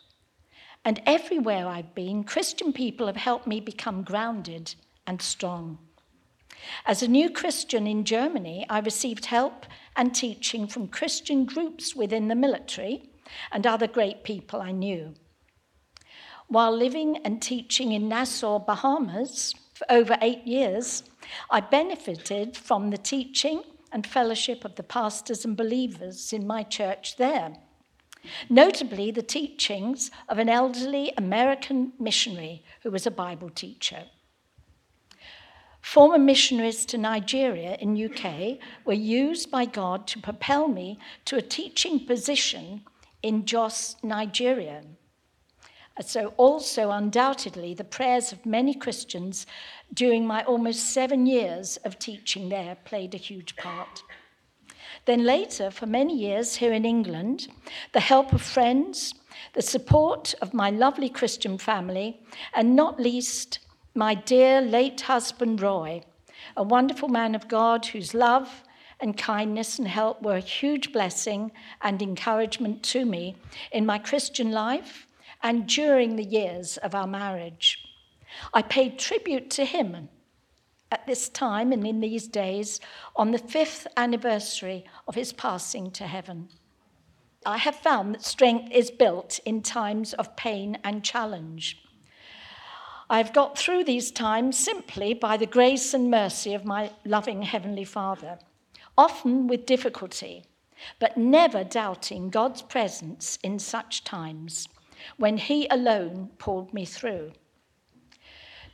and 0.84 1.00
everywhere 1.06 1.68
I've 1.68 1.94
been, 1.94 2.24
Christian 2.24 2.72
people 2.72 3.06
have 3.06 3.16
helped 3.16 3.46
me 3.46 3.60
become 3.60 4.02
grounded 4.02 4.74
and 5.06 5.22
strong. 5.22 5.78
As 6.86 7.02
a 7.02 7.08
new 7.08 7.30
Christian 7.30 7.86
in 7.86 8.04
Germany, 8.04 8.66
I 8.68 8.80
received 8.80 9.26
help 9.26 9.66
and 9.94 10.12
teaching 10.12 10.66
from 10.66 10.88
Christian 10.88 11.44
groups 11.44 11.94
within 11.94 12.26
the 12.26 12.34
military 12.34 13.10
and 13.52 13.64
other 13.64 13.86
great 13.86 14.24
people 14.24 14.60
I 14.60 14.72
knew. 14.72 15.14
While 16.48 16.76
living 16.76 17.18
and 17.24 17.42
teaching 17.42 17.92
in 17.92 18.08
Nassau, 18.08 18.58
Bahamas, 18.60 19.54
for 19.74 19.86
over 19.90 20.16
eight 20.22 20.46
years, 20.46 21.02
I 21.50 21.60
benefited 21.60 22.56
from 22.56 22.90
the 22.90 22.98
teaching 22.98 23.62
and 23.90 24.06
fellowship 24.06 24.64
of 24.64 24.76
the 24.76 24.82
pastors 24.82 25.44
and 25.44 25.56
believers 25.56 26.32
in 26.32 26.46
my 26.46 26.62
church 26.62 27.16
there. 27.16 27.56
Notably, 28.48 29.10
the 29.10 29.22
teachings 29.22 30.10
of 30.28 30.38
an 30.38 30.48
elderly 30.48 31.12
American 31.16 31.92
missionary 31.98 32.64
who 32.82 32.90
was 32.90 33.06
a 33.06 33.10
Bible 33.10 33.50
teacher. 33.50 34.04
Former 35.80 36.18
missionaries 36.18 36.84
to 36.86 36.98
Nigeria 36.98 37.76
in 37.80 37.96
UK 37.96 38.58
were 38.84 38.92
used 38.92 39.50
by 39.50 39.64
God 39.64 40.06
to 40.08 40.20
propel 40.20 40.66
me 40.68 40.98
to 41.26 41.36
a 41.36 41.42
teaching 41.42 42.04
position 42.06 42.82
in 43.22 43.46
Jos, 43.46 43.96
Nigeria. 44.02 44.82
So, 46.02 46.34
also, 46.36 46.90
undoubtedly, 46.90 47.72
the 47.72 47.82
prayers 47.82 48.30
of 48.30 48.44
many 48.44 48.74
Christians 48.74 49.46
during 49.94 50.26
my 50.26 50.44
almost 50.44 50.90
seven 50.90 51.24
years 51.24 51.78
of 51.78 51.98
teaching 51.98 52.50
there 52.50 52.76
played 52.84 53.14
a 53.14 53.18
huge 53.18 53.56
part. 53.56 54.02
Then, 55.06 55.24
later, 55.24 55.70
for 55.70 55.86
many 55.86 56.14
years 56.14 56.56
here 56.56 56.74
in 56.74 56.84
England, 56.84 57.48
the 57.92 58.00
help 58.00 58.34
of 58.34 58.42
friends, 58.42 59.14
the 59.54 59.62
support 59.62 60.34
of 60.42 60.52
my 60.52 60.68
lovely 60.68 61.08
Christian 61.08 61.56
family, 61.56 62.20
and 62.54 62.76
not 62.76 63.00
least 63.00 63.60
my 63.94 64.14
dear 64.14 64.60
late 64.60 65.00
husband 65.02 65.62
Roy, 65.62 66.02
a 66.58 66.62
wonderful 66.62 67.08
man 67.08 67.34
of 67.34 67.48
God 67.48 67.86
whose 67.86 68.12
love 68.12 68.62
and 69.00 69.16
kindness 69.16 69.78
and 69.78 69.88
help 69.88 70.20
were 70.20 70.36
a 70.36 70.40
huge 70.40 70.92
blessing 70.92 71.52
and 71.80 72.02
encouragement 72.02 72.82
to 72.82 73.06
me 73.06 73.36
in 73.72 73.86
my 73.86 73.98
Christian 73.98 74.52
life 74.52 75.05
and 75.46 75.68
during 75.68 76.16
the 76.16 76.24
years 76.24 76.76
of 76.78 76.92
our 76.92 77.06
marriage. 77.06 77.86
I 78.52 78.62
paid 78.62 78.98
tribute 78.98 79.48
to 79.50 79.64
him 79.64 80.08
at 80.90 81.06
this 81.06 81.28
time 81.28 81.70
and 81.70 81.86
in 81.86 82.00
these 82.00 82.26
days 82.26 82.80
on 83.14 83.30
the 83.30 83.38
fifth 83.38 83.86
anniversary 83.96 84.84
of 85.06 85.14
his 85.14 85.32
passing 85.32 85.92
to 85.92 86.08
heaven. 86.08 86.48
I 87.46 87.58
have 87.58 87.76
found 87.76 88.12
that 88.12 88.24
strength 88.24 88.72
is 88.72 88.90
built 88.90 89.38
in 89.44 89.62
times 89.62 90.14
of 90.14 90.34
pain 90.34 90.78
and 90.82 91.04
challenge. 91.04 91.80
I've 93.08 93.32
got 93.32 93.56
through 93.56 93.84
these 93.84 94.10
times 94.10 94.58
simply 94.58 95.14
by 95.14 95.36
the 95.36 95.46
grace 95.46 95.94
and 95.94 96.10
mercy 96.10 96.54
of 96.54 96.64
my 96.64 96.90
loving 97.04 97.42
Heavenly 97.42 97.84
Father, 97.84 98.40
often 98.98 99.46
with 99.46 99.64
difficulty, 99.64 100.44
but 100.98 101.16
never 101.16 101.62
doubting 101.62 102.30
God's 102.30 102.62
presence 102.62 103.38
in 103.44 103.60
such 103.60 104.02
times 104.02 104.66
when 105.16 105.38
He 105.38 105.66
alone 105.68 106.30
pulled 106.38 106.72
me 106.74 106.84
through. 106.84 107.32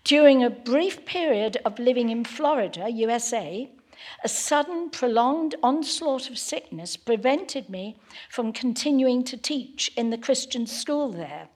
During 0.04 0.42
a 0.42 0.50
brief 0.50 1.04
period 1.04 1.58
of 1.64 1.78
living 1.78 2.08
in 2.08 2.24
Florida, 2.24 2.90
USA, 2.90 3.70
a 4.24 4.28
sudden, 4.28 4.90
prolonged 4.90 5.54
onslaught 5.62 6.28
of 6.28 6.38
sickness 6.38 6.96
prevented 6.96 7.68
me 7.68 7.96
from 8.28 8.52
continuing 8.52 9.22
to 9.24 9.36
teach 9.36 9.92
in 9.96 10.10
the 10.10 10.18
Christian 10.18 10.66
school 10.66 11.12
there. 11.12 11.48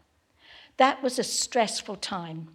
That 0.77 1.03
was 1.03 1.19
a 1.19 1.25
stressful 1.25 1.97
time. 1.97 2.49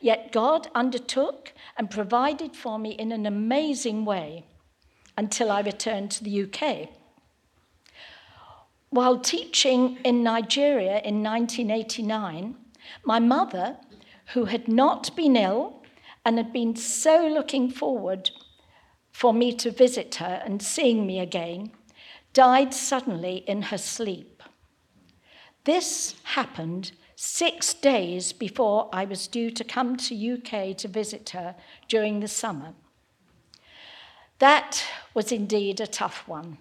Yet 0.00 0.32
God 0.32 0.68
undertook 0.74 1.52
and 1.76 1.90
provided 1.90 2.56
for 2.56 2.78
me 2.78 2.90
in 2.90 3.12
an 3.12 3.26
amazing 3.26 4.04
way 4.04 4.44
until 5.16 5.50
I 5.50 5.60
returned 5.60 6.10
to 6.12 6.24
the 6.24 6.44
UK. 6.44 6.88
While 8.90 9.18
teaching 9.18 9.98
in 10.04 10.22
Nigeria 10.22 11.00
in 11.04 11.22
1989, 11.22 12.56
my 13.04 13.18
mother, 13.18 13.76
who 14.32 14.46
had 14.46 14.66
not 14.66 15.14
been 15.14 15.36
ill 15.36 15.82
and 16.24 16.38
had 16.38 16.52
been 16.52 16.74
so 16.74 17.26
looking 17.26 17.70
forward 17.70 18.30
for 19.12 19.34
me 19.34 19.52
to 19.54 19.70
visit 19.70 20.16
her 20.16 20.42
and 20.44 20.62
seeing 20.62 21.06
me 21.06 21.20
again, 21.20 21.72
died 22.32 22.72
suddenly 22.72 23.38
in 23.46 23.62
her 23.62 23.78
sleep. 23.78 24.42
This 25.64 26.14
happened 26.22 26.92
six 27.14 27.74
days 27.74 28.32
before 28.32 28.88
I 28.92 29.04
was 29.04 29.26
due 29.26 29.50
to 29.50 29.64
come 29.64 29.96
to 29.96 30.34
UK 30.34 30.76
to 30.78 30.88
visit 30.88 31.30
her 31.30 31.56
during 31.88 32.20
the 32.20 32.28
summer. 32.28 32.74
That 34.38 34.82
was 35.14 35.32
indeed 35.32 35.80
a 35.80 35.86
tough 35.86 36.28
one. 36.28 36.58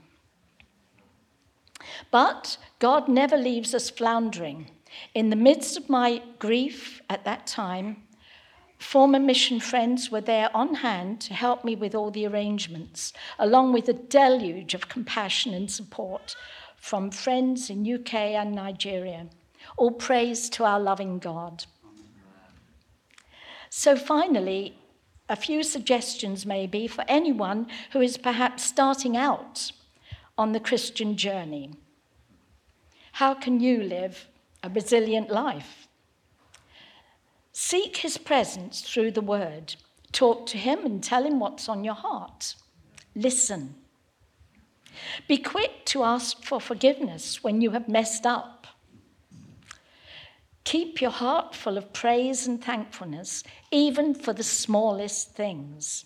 But 2.11 2.57
God 2.79 3.07
never 3.07 3.37
leaves 3.37 3.73
us 3.73 3.89
floundering. 3.89 4.71
In 5.13 5.29
the 5.29 5.35
midst 5.35 5.77
of 5.77 5.89
my 5.89 6.21
grief 6.39 7.01
at 7.09 7.25
that 7.25 7.47
time, 7.47 8.03
former 8.77 9.19
mission 9.19 9.59
friends 9.59 10.11
were 10.11 10.21
there 10.21 10.55
on 10.55 10.75
hand 10.75 11.21
to 11.21 11.33
help 11.33 11.63
me 11.63 11.75
with 11.75 11.95
all 11.95 12.11
the 12.11 12.25
arrangements, 12.25 13.13
along 13.39 13.73
with 13.73 13.89
a 13.89 13.93
deluge 13.93 14.73
of 14.73 14.89
compassion 14.89 15.53
and 15.53 15.69
support 15.69 16.35
from 16.77 17.11
friends 17.11 17.69
in 17.69 17.91
UK 17.91 18.13
and 18.13 18.53
Nigeria. 18.53 19.27
All 19.75 19.91
praise 19.91 20.49
to 20.51 20.63
our 20.63 20.79
loving 20.79 21.19
God. 21.19 21.65
So, 23.69 23.97
finally, 23.97 24.77
a 25.27 25.35
few 25.35 25.61
suggestions 25.63 26.45
maybe 26.45 26.87
for 26.87 27.03
anyone 27.07 27.67
who 27.91 27.99
is 27.99 28.17
perhaps 28.17 28.63
starting 28.63 29.17
out 29.17 29.71
on 30.37 30.51
the 30.51 30.59
Christian 30.59 31.17
journey. 31.17 31.71
How 33.13 33.33
can 33.33 33.59
you 33.59 33.81
live 33.81 34.27
a 34.63 34.69
resilient 34.69 35.29
life? 35.29 35.87
Seek 37.51 37.97
his 37.97 38.17
presence 38.17 38.81
through 38.81 39.11
the 39.11 39.21
word. 39.21 39.75
Talk 40.11 40.45
to 40.47 40.57
him 40.57 40.85
and 40.85 41.03
tell 41.03 41.25
him 41.25 41.39
what's 41.39 41.67
on 41.67 41.83
your 41.83 41.95
heart. 41.95 42.55
Listen. 43.15 43.75
Be 45.27 45.37
quick 45.37 45.85
to 45.85 46.03
ask 46.03 46.43
for 46.43 46.61
forgiveness 46.61 47.43
when 47.43 47.61
you 47.61 47.71
have 47.71 47.89
messed 47.89 48.25
up. 48.25 48.67
Keep 50.63 51.01
your 51.01 51.11
heart 51.11 51.55
full 51.55 51.77
of 51.77 51.93
praise 51.93 52.45
and 52.45 52.63
thankfulness, 52.63 53.43
even 53.71 54.13
for 54.13 54.33
the 54.33 54.43
smallest 54.43 55.33
things. 55.33 56.05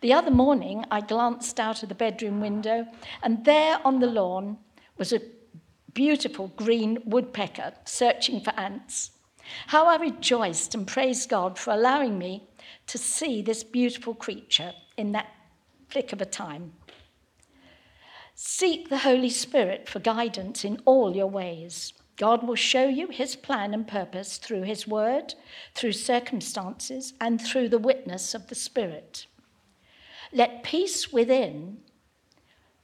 The 0.00 0.12
other 0.12 0.30
morning, 0.30 0.84
I 0.90 1.00
glanced 1.00 1.58
out 1.58 1.82
of 1.82 1.88
the 1.88 1.94
bedroom 1.94 2.40
window, 2.40 2.86
and 3.22 3.44
there 3.44 3.80
on 3.84 4.00
the 4.00 4.06
lawn 4.06 4.58
was 4.98 5.12
a 5.12 5.22
beautiful 5.92 6.48
green 6.56 6.98
woodpecker 7.04 7.72
searching 7.84 8.40
for 8.40 8.50
ants. 8.58 9.12
How 9.68 9.86
I 9.86 9.96
rejoiced 9.96 10.74
and 10.74 10.86
praised 10.86 11.28
God 11.28 11.58
for 11.58 11.72
allowing 11.72 12.18
me 12.18 12.48
to 12.86 12.98
see 12.98 13.42
this 13.42 13.62
beautiful 13.64 14.14
creature 14.14 14.72
in 14.96 15.12
that 15.12 15.28
flick 15.88 16.12
of 16.12 16.20
a 16.20 16.26
time. 16.26 16.72
Seek 18.34 18.88
the 18.88 18.98
Holy 18.98 19.30
Spirit 19.30 19.88
for 19.88 20.00
guidance 20.00 20.64
in 20.64 20.80
all 20.84 21.14
your 21.14 21.28
ways. 21.28 21.92
God 22.16 22.46
will 22.46 22.56
show 22.56 22.86
you 22.86 23.08
his 23.08 23.36
plan 23.36 23.74
and 23.74 23.86
purpose 23.86 24.38
through 24.38 24.62
his 24.62 24.86
word, 24.86 25.34
through 25.74 25.92
circumstances, 25.92 27.14
and 27.20 27.40
through 27.40 27.68
the 27.68 27.78
witness 27.78 28.34
of 28.34 28.48
the 28.48 28.54
Spirit. 28.54 29.26
Let 30.34 30.64
peace 30.64 31.12
within 31.12 31.78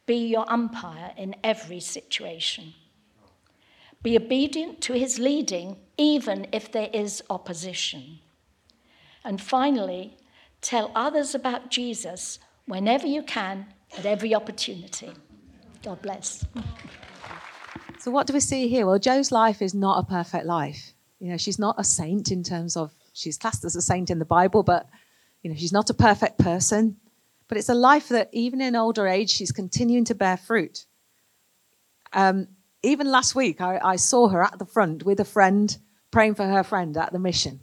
be 0.06 0.26
your 0.26 0.50
umpire 0.50 1.12
in 1.16 1.34
every 1.42 1.80
situation. 1.80 2.74
Be 4.02 4.16
obedient 4.16 4.80
to 4.82 4.92
his 4.92 5.18
leading, 5.18 5.76
even 5.98 6.46
if 6.52 6.70
there 6.70 6.88
is 6.92 7.22
opposition. 7.28 8.20
And 9.24 9.40
finally, 9.40 10.16
tell 10.60 10.92
others 10.94 11.34
about 11.34 11.70
Jesus 11.70 12.38
whenever 12.66 13.06
you 13.06 13.22
can, 13.22 13.66
at 13.98 14.06
every 14.06 14.32
opportunity. 14.32 15.10
God 15.82 16.00
bless. 16.02 16.46
So, 17.98 18.12
what 18.12 18.28
do 18.28 18.32
we 18.32 18.40
see 18.40 18.68
here? 18.68 18.86
Well, 18.86 19.00
Jo's 19.00 19.32
life 19.32 19.60
is 19.60 19.74
not 19.74 19.98
a 19.98 20.06
perfect 20.06 20.46
life. 20.46 20.94
You 21.18 21.30
know, 21.30 21.36
she's 21.36 21.58
not 21.58 21.74
a 21.78 21.84
saint 21.84 22.30
in 22.30 22.44
terms 22.44 22.76
of 22.76 22.94
she's 23.12 23.36
classed 23.36 23.64
as 23.64 23.74
a 23.74 23.82
saint 23.82 24.08
in 24.08 24.20
the 24.20 24.24
Bible, 24.24 24.62
but 24.62 24.88
you 25.42 25.50
know, 25.50 25.56
she's 25.56 25.72
not 25.72 25.90
a 25.90 25.94
perfect 25.94 26.38
person. 26.38 26.96
But 27.50 27.58
it's 27.58 27.68
a 27.68 27.74
life 27.74 28.10
that, 28.10 28.30
even 28.32 28.60
in 28.60 28.76
older 28.76 29.08
age, 29.08 29.28
she's 29.28 29.50
continuing 29.50 30.04
to 30.04 30.14
bear 30.14 30.36
fruit. 30.36 30.86
Um, 32.12 32.46
even 32.84 33.10
last 33.10 33.34
week, 33.34 33.60
I, 33.60 33.80
I, 33.82 33.96
saw 33.96 34.28
her 34.28 34.40
at 34.40 34.60
the 34.60 34.64
front 34.64 35.02
with 35.02 35.18
a 35.18 35.24
friend 35.24 35.76
praying 36.12 36.36
for 36.36 36.46
her 36.46 36.62
friend 36.62 36.96
at 36.96 37.12
the 37.12 37.18
mission. 37.18 37.58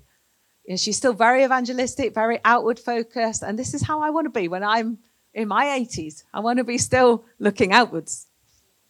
You 0.66 0.74
know, 0.74 0.78
she's 0.78 0.98
still 0.98 1.14
very 1.14 1.46
evangelistic, 1.46 2.14
very 2.14 2.40
outward 2.44 2.80
focused, 2.80 3.44
and 3.44 3.58
this 3.58 3.74
is 3.74 3.82
how 3.82 4.02
I 4.02 4.10
want 4.10 4.26
to 4.26 4.30
be 4.30 4.50
when 4.50 4.62
I'm 4.62 4.98
in 5.34 5.48
my 5.48 5.64
80s. 5.66 6.24
I 6.34 6.42
want 6.42 6.58
to 6.58 6.66
be 6.66 6.78
still 6.78 7.24
looking 7.40 7.72
outwards. 7.72 8.28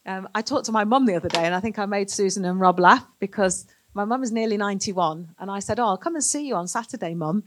Um, 0.03 0.27
I 0.33 0.41
talked 0.41 0.65
to 0.65 0.71
my 0.71 0.83
mum 0.83 1.05
the 1.05 1.15
other 1.15 1.29
day, 1.29 1.45
and 1.45 1.53
I 1.53 1.59
think 1.59 1.77
I 1.77 1.85
made 1.85 2.09
Susan 2.09 2.43
and 2.43 2.59
Rob 2.59 2.79
laugh 2.79 3.05
because 3.19 3.67
my 3.93 4.03
mum 4.03 4.23
is 4.23 4.31
nearly 4.31 4.57
91, 4.57 5.35
and 5.37 5.51
I 5.51 5.59
said, 5.59 5.79
"Oh, 5.79 5.89
I'll 5.89 5.97
come 5.97 6.15
and 6.15 6.23
see 6.23 6.47
you 6.47 6.55
on 6.55 6.67
Saturday, 6.67 7.13
mum." 7.13 7.43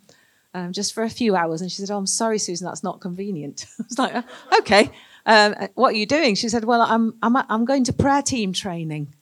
Um, 0.53 0.73
just 0.73 0.95
for 0.95 1.05
a 1.05 1.11
few 1.11 1.37
hours. 1.37 1.61
And 1.61 1.71
she 1.71 1.77
said, 1.77 1.93
Oh, 1.93 1.99
I'm 1.99 2.07
sorry, 2.07 2.39
Susan, 2.39 2.67
that's 2.67 2.83
not 2.83 3.01
convenient. 3.01 3.67
I 3.79 3.85
was 3.89 3.99
like, 3.99 4.25
Okay, 4.59 4.91
um, 5.25 5.55
what 5.75 5.95
are 5.95 5.97
you 5.97 6.07
doing? 6.07 6.35
She 6.35 6.49
said, 6.49 6.65
Well, 6.65 6.83
I'm, 6.83 7.15
I'm, 7.23 7.37
I'm 7.37 7.65
going 7.65 7.85
to 7.85 7.93
prayer 7.93 8.23
team 8.23 8.53
training. 8.53 9.15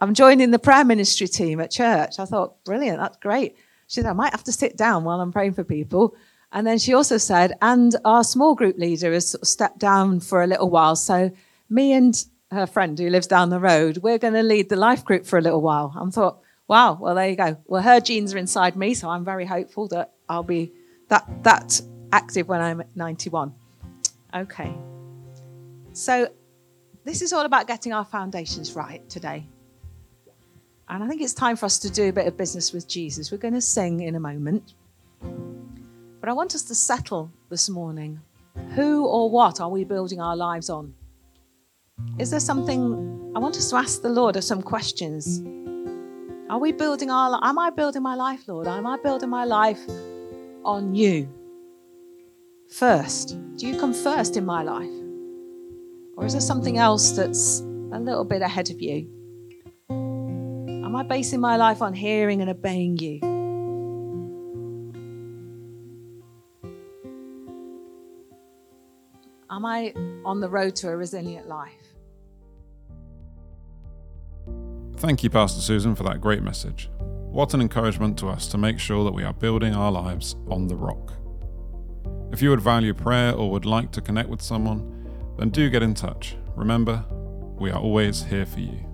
I'm 0.00 0.12
joining 0.12 0.50
the 0.50 0.58
prayer 0.58 0.84
ministry 0.84 1.28
team 1.28 1.60
at 1.60 1.70
church. 1.70 2.18
I 2.18 2.24
thought, 2.24 2.64
Brilliant, 2.64 2.98
that's 2.98 3.16
great. 3.18 3.56
She 3.86 4.00
said, 4.00 4.06
I 4.06 4.12
might 4.12 4.32
have 4.32 4.44
to 4.44 4.52
sit 4.52 4.76
down 4.76 5.04
while 5.04 5.20
I'm 5.20 5.32
praying 5.32 5.54
for 5.54 5.64
people. 5.64 6.16
And 6.52 6.66
then 6.66 6.78
she 6.78 6.94
also 6.94 7.16
said, 7.16 7.56
And 7.62 7.94
our 8.04 8.24
small 8.24 8.54
group 8.54 8.76
leader 8.76 9.12
has 9.12 9.30
sort 9.30 9.42
of 9.42 9.48
stepped 9.48 9.78
down 9.78 10.20
for 10.20 10.42
a 10.42 10.46
little 10.46 10.70
while. 10.70 10.96
So 10.96 11.30
me 11.68 11.92
and 11.92 12.24
her 12.50 12.66
friend 12.66 12.98
who 12.98 13.08
lives 13.08 13.26
down 13.26 13.50
the 13.50 13.60
road, 13.60 13.98
we're 13.98 14.18
going 14.18 14.34
to 14.34 14.42
lead 14.42 14.68
the 14.68 14.76
life 14.76 15.04
group 15.04 15.26
for 15.26 15.38
a 15.38 15.42
little 15.42 15.60
while. 15.60 15.94
I 15.96 16.10
thought, 16.10 16.40
wow, 16.66 16.98
well, 17.00 17.14
there 17.14 17.28
you 17.28 17.36
go. 17.36 17.56
Well, 17.66 17.82
her 17.82 18.00
genes 18.00 18.34
are 18.34 18.38
inside 18.38 18.76
me, 18.76 18.94
so 18.94 19.08
I'm 19.08 19.24
very 19.24 19.44
hopeful 19.44 19.88
that 19.88 20.12
I'll 20.30 20.44
be 20.44 20.72
that, 21.08 21.42
that 21.42 21.82
active 22.12 22.46
when 22.46 22.60
I'm 22.60 22.84
91. 22.94 23.52
Okay. 24.34 24.72
So, 25.92 26.28
this 27.04 27.20
is 27.20 27.32
all 27.32 27.44
about 27.44 27.66
getting 27.66 27.92
our 27.92 28.04
foundations 28.04 28.76
right 28.76 29.06
today. 29.10 29.44
And 30.88 31.02
I 31.02 31.08
think 31.08 31.20
it's 31.20 31.34
time 31.34 31.56
for 31.56 31.66
us 31.66 31.78
to 31.80 31.90
do 31.90 32.10
a 32.10 32.12
bit 32.12 32.28
of 32.28 32.36
business 32.36 32.72
with 32.72 32.86
Jesus. 32.86 33.32
We're 33.32 33.38
going 33.38 33.54
to 33.54 33.60
sing 33.60 34.02
in 34.02 34.14
a 34.14 34.20
moment. 34.20 34.74
But 36.20 36.28
I 36.28 36.32
want 36.32 36.54
us 36.54 36.62
to 36.64 36.74
settle 36.74 37.32
this 37.48 37.68
morning. 37.68 38.20
Who 38.76 39.06
or 39.06 39.30
what 39.30 39.60
are 39.60 39.68
we 39.68 39.82
building 39.84 40.20
our 40.20 40.36
lives 40.36 40.70
on? 40.70 40.94
Is 42.18 42.30
there 42.30 42.40
something 42.40 43.32
I 43.34 43.38
want 43.40 43.56
us 43.56 43.70
to 43.70 43.76
ask 43.76 44.02
the 44.02 44.08
Lord 44.10 44.42
some 44.44 44.62
questions? 44.62 45.42
Are 46.50 46.58
we 46.58 46.72
building 46.72 47.10
our 47.10 47.40
am 47.42 47.58
I 47.58 47.70
building 47.70 48.02
my 48.02 48.14
life, 48.14 48.46
Lord? 48.46 48.66
Am 48.66 48.86
I 48.86 48.96
building 49.02 49.30
my 49.30 49.44
life 49.44 49.80
on 50.64 50.94
you? 50.94 51.28
First. 52.70 53.36
Do 53.56 53.66
you 53.66 53.78
come 53.78 53.92
first 53.92 54.36
in 54.36 54.44
my 54.44 54.62
life? 54.62 54.88
Or 56.16 56.24
is 56.26 56.32
there 56.32 56.40
something 56.40 56.78
else 56.78 57.12
that's 57.12 57.60
a 57.60 57.98
little 57.98 58.24
bit 58.24 58.42
ahead 58.42 58.70
of 58.70 58.80
you? 58.80 59.08
Am 59.90 60.94
I 60.94 61.02
basing 61.02 61.40
my 61.40 61.56
life 61.56 61.82
on 61.82 61.94
hearing 61.94 62.40
and 62.40 62.50
obeying 62.50 62.98
you? 62.98 63.20
Am 69.50 69.66
I 69.66 69.92
on 70.24 70.40
the 70.40 70.48
road 70.48 70.76
to 70.76 70.88
a 70.88 70.96
resilient 70.96 71.48
life? 71.48 71.72
Thank 74.96 75.22
you, 75.22 75.30
Pastor 75.30 75.60
Susan, 75.60 75.94
for 75.94 76.02
that 76.04 76.20
great 76.20 76.42
message. 76.42 76.90
What 77.30 77.54
an 77.54 77.60
encouragement 77.60 78.18
to 78.18 78.28
us 78.28 78.48
to 78.48 78.58
make 78.58 78.80
sure 78.80 79.04
that 79.04 79.14
we 79.14 79.22
are 79.22 79.32
building 79.32 79.72
our 79.72 79.92
lives 79.92 80.34
on 80.48 80.66
the 80.66 80.74
rock. 80.74 81.12
If 82.32 82.42
you 82.42 82.50
would 82.50 82.60
value 82.60 82.92
prayer 82.92 83.32
or 83.32 83.52
would 83.52 83.64
like 83.64 83.92
to 83.92 84.00
connect 84.00 84.28
with 84.28 84.42
someone, 84.42 85.08
then 85.38 85.50
do 85.50 85.70
get 85.70 85.80
in 85.80 85.94
touch. 85.94 86.36
Remember, 86.56 87.04
we 87.56 87.70
are 87.70 87.78
always 87.78 88.24
here 88.24 88.44
for 88.44 88.58
you. 88.58 88.84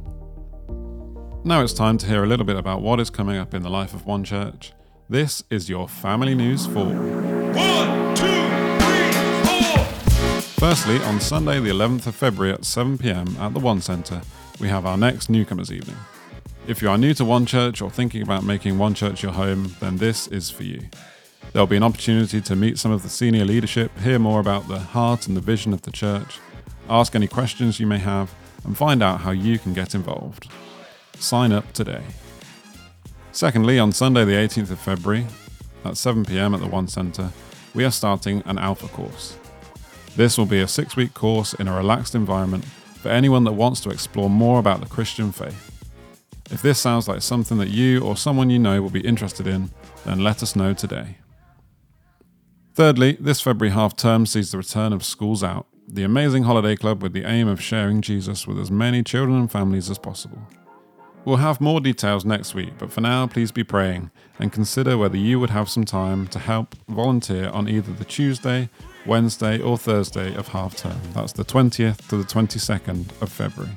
Now 1.44 1.62
it's 1.62 1.72
time 1.72 1.96
to 1.96 2.06
hear 2.06 2.24
a 2.24 2.26
little 2.26 2.44
bit 2.44 2.56
about 2.56 2.82
what 2.82 3.00
is 3.00 3.08
coming 3.08 3.38
up 3.38 3.54
in 3.54 3.62
the 3.62 3.70
life 3.70 3.94
of 3.94 4.04
One 4.04 4.22
Church. 4.22 4.74
This 5.08 5.42
is 5.48 5.70
your 5.70 5.88
family 5.88 6.34
news 6.34 6.66
for. 6.66 6.84
One, 6.84 8.14
two, 8.14 8.48
three, 8.84 9.12
four! 9.46 9.84
Firstly, 10.60 10.98
on 11.04 11.20
Sunday, 11.20 11.58
the 11.58 11.70
11th 11.70 12.06
of 12.06 12.14
February 12.14 12.52
at 12.52 12.66
7 12.66 12.98
pm 12.98 13.34
at 13.40 13.54
the 13.54 13.60
One 13.60 13.80
Centre, 13.80 14.20
we 14.60 14.68
have 14.68 14.84
our 14.84 14.98
next 14.98 15.30
newcomers 15.30 15.72
evening. 15.72 15.96
If 16.68 16.82
you 16.82 16.90
are 16.90 16.98
new 16.98 17.14
to 17.14 17.24
One 17.24 17.46
Church 17.46 17.80
or 17.80 17.90
thinking 17.92 18.22
about 18.22 18.42
making 18.42 18.76
One 18.76 18.92
Church 18.92 19.22
your 19.22 19.30
home, 19.30 19.76
then 19.78 19.98
this 19.98 20.26
is 20.26 20.50
for 20.50 20.64
you. 20.64 20.82
There'll 21.52 21.68
be 21.68 21.76
an 21.76 21.84
opportunity 21.84 22.40
to 22.40 22.56
meet 22.56 22.76
some 22.76 22.90
of 22.90 23.04
the 23.04 23.08
senior 23.08 23.44
leadership, 23.44 23.96
hear 24.00 24.18
more 24.18 24.40
about 24.40 24.66
the 24.66 24.80
heart 24.80 25.28
and 25.28 25.36
the 25.36 25.40
vision 25.40 25.72
of 25.72 25.82
the 25.82 25.92
church, 25.92 26.40
ask 26.88 27.14
any 27.14 27.28
questions 27.28 27.78
you 27.78 27.86
may 27.86 27.98
have, 27.98 28.34
and 28.64 28.76
find 28.76 29.00
out 29.00 29.20
how 29.20 29.30
you 29.30 29.60
can 29.60 29.74
get 29.74 29.94
involved. 29.94 30.48
Sign 31.14 31.52
up 31.52 31.72
today. 31.72 32.02
Secondly, 33.30 33.78
on 33.78 33.92
Sunday, 33.92 34.24
the 34.24 34.32
18th 34.32 34.72
of 34.72 34.80
February, 34.80 35.24
at 35.84 35.96
7 35.96 36.24
pm 36.24 36.52
at 36.52 36.60
the 36.60 36.66
One 36.66 36.88
Centre, 36.88 37.30
we 37.74 37.84
are 37.84 37.92
starting 37.92 38.42
an 38.44 38.58
Alpha 38.58 38.88
course. 38.88 39.38
This 40.16 40.36
will 40.36 40.46
be 40.46 40.60
a 40.60 40.66
six 40.66 40.96
week 40.96 41.14
course 41.14 41.54
in 41.54 41.68
a 41.68 41.76
relaxed 41.76 42.16
environment 42.16 42.64
for 42.64 43.10
anyone 43.10 43.44
that 43.44 43.52
wants 43.52 43.80
to 43.82 43.90
explore 43.90 44.28
more 44.28 44.58
about 44.58 44.80
the 44.80 44.86
Christian 44.86 45.30
faith. 45.30 45.75
If 46.50 46.62
this 46.62 46.78
sounds 46.78 47.08
like 47.08 47.22
something 47.22 47.58
that 47.58 47.70
you 47.70 48.00
or 48.00 48.16
someone 48.16 48.50
you 48.50 48.58
know 48.58 48.80
will 48.80 48.90
be 48.90 49.00
interested 49.00 49.46
in, 49.46 49.70
then 50.04 50.20
let 50.20 50.42
us 50.42 50.54
know 50.54 50.74
today. 50.74 51.18
Thirdly, 52.74 53.16
this 53.18 53.40
February 53.40 53.74
half 53.74 53.96
term 53.96 54.26
sees 54.26 54.52
the 54.52 54.58
return 54.58 54.92
of 54.92 55.04
Schools 55.04 55.42
Out, 55.42 55.66
the 55.88 56.04
amazing 56.04 56.44
holiday 56.44 56.76
club 56.76 57.02
with 57.02 57.12
the 57.12 57.24
aim 57.24 57.48
of 57.48 57.60
sharing 57.60 58.00
Jesus 58.00 58.46
with 58.46 58.58
as 58.58 58.70
many 58.70 59.02
children 59.02 59.38
and 59.38 59.50
families 59.50 59.90
as 59.90 59.98
possible. 59.98 60.38
We'll 61.24 61.38
have 61.38 61.60
more 61.60 61.80
details 61.80 62.24
next 62.24 62.54
week, 62.54 62.74
but 62.78 62.92
for 62.92 63.00
now, 63.00 63.26
please 63.26 63.50
be 63.50 63.64
praying 63.64 64.12
and 64.38 64.52
consider 64.52 64.96
whether 64.96 65.16
you 65.16 65.40
would 65.40 65.50
have 65.50 65.68
some 65.68 65.84
time 65.84 66.28
to 66.28 66.38
help 66.38 66.76
volunteer 66.86 67.48
on 67.48 67.68
either 67.68 67.92
the 67.92 68.04
Tuesday 68.04 68.68
Wednesday 69.06 69.60
or 69.60 69.78
Thursday 69.78 70.34
of 70.34 70.48
half 70.48 70.76
term. 70.76 71.00
That's 71.14 71.32
the 71.32 71.44
20th 71.44 72.08
to 72.08 72.16
the 72.16 72.24
22nd 72.24 73.22
of 73.22 73.32
February. 73.32 73.72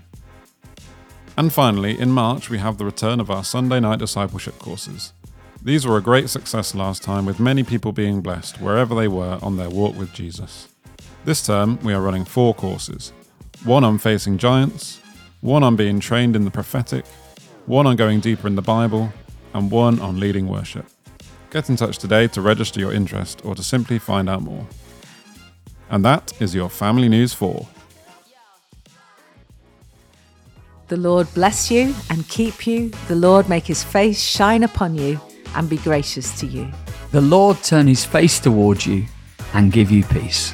And 1.40 1.54
finally, 1.54 1.98
in 1.98 2.12
March, 2.12 2.50
we 2.50 2.58
have 2.58 2.78
the 2.78 2.84
return 2.84 3.22
of 3.22 3.32
our 3.32 3.46
Sunday 3.46 3.80
night 3.80 4.00
discipleship 4.00 4.60
courses. 4.60 5.14
These 5.64 5.88
were 5.88 5.96
a 5.96 6.02
great 6.02 6.30
success 6.30 6.76
last 6.76 7.02
time, 7.02 7.26
with 7.26 7.40
many 7.40 7.64
people 7.64 7.94
being 7.94 8.20
blessed 8.20 8.60
wherever 8.60 8.94
they 8.94 9.08
were 9.08 9.40
on 9.42 9.56
their 9.56 9.70
walk 9.70 9.96
with 9.96 10.12
Jesus. 10.12 10.68
This 11.24 11.46
term, 11.46 11.80
we 11.82 11.94
are 11.94 12.02
running 12.02 12.26
four 12.26 12.54
courses 12.54 13.14
one 13.64 13.86
on 13.86 14.00
facing 14.00 14.38
giants, 14.38 15.00
one 15.40 15.64
on 15.64 15.78
being 15.78 16.02
trained 16.02 16.36
in 16.36 16.44
the 16.44 16.52
prophetic, 16.52 17.06
one 17.68 17.88
on 17.88 17.96
going 17.96 18.20
deeper 18.20 18.46
in 18.46 18.56
the 18.56 18.62
Bible, 18.62 19.10
and 19.54 19.72
one 19.72 19.98
on 20.02 20.20
leading 20.20 20.50
worship. 20.50 20.88
Get 21.52 21.70
in 21.70 21.78
touch 21.78 22.00
today 22.00 22.28
to 22.28 22.42
register 22.42 22.82
your 22.82 22.92
interest 22.92 23.46
or 23.46 23.56
to 23.56 23.64
simply 23.64 23.98
find 23.98 24.30
out 24.30 24.42
more. 24.42 24.68
And 25.90 26.04
that 26.04 26.34
is 26.42 26.54
your 26.54 26.70
family 26.70 27.08
news 27.08 27.34
for. 27.34 27.66
The 30.90 30.98
Lord 30.98 31.32
bless 31.36 31.70
you 31.70 31.94
and 32.10 32.28
keep 32.28 32.66
you. 32.66 32.90
The 33.08 33.16
Lord 33.16 33.48
make 33.48 33.68
his 33.68 33.84
face 33.84 34.20
shine 34.20 34.64
upon 34.64 34.96
you 34.96 35.22
and 35.54 35.70
be 35.70 35.78
gracious 35.78 36.40
to 36.40 36.48
you. 36.48 36.68
The 37.12 37.22
Lord 37.22 37.62
turn 37.62 37.86
his 37.86 38.04
face 38.04 38.40
towards 38.40 38.88
you 38.88 39.06
and 39.54 39.72
give 39.72 39.92
you 39.92 40.04
peace. 40.04 40.52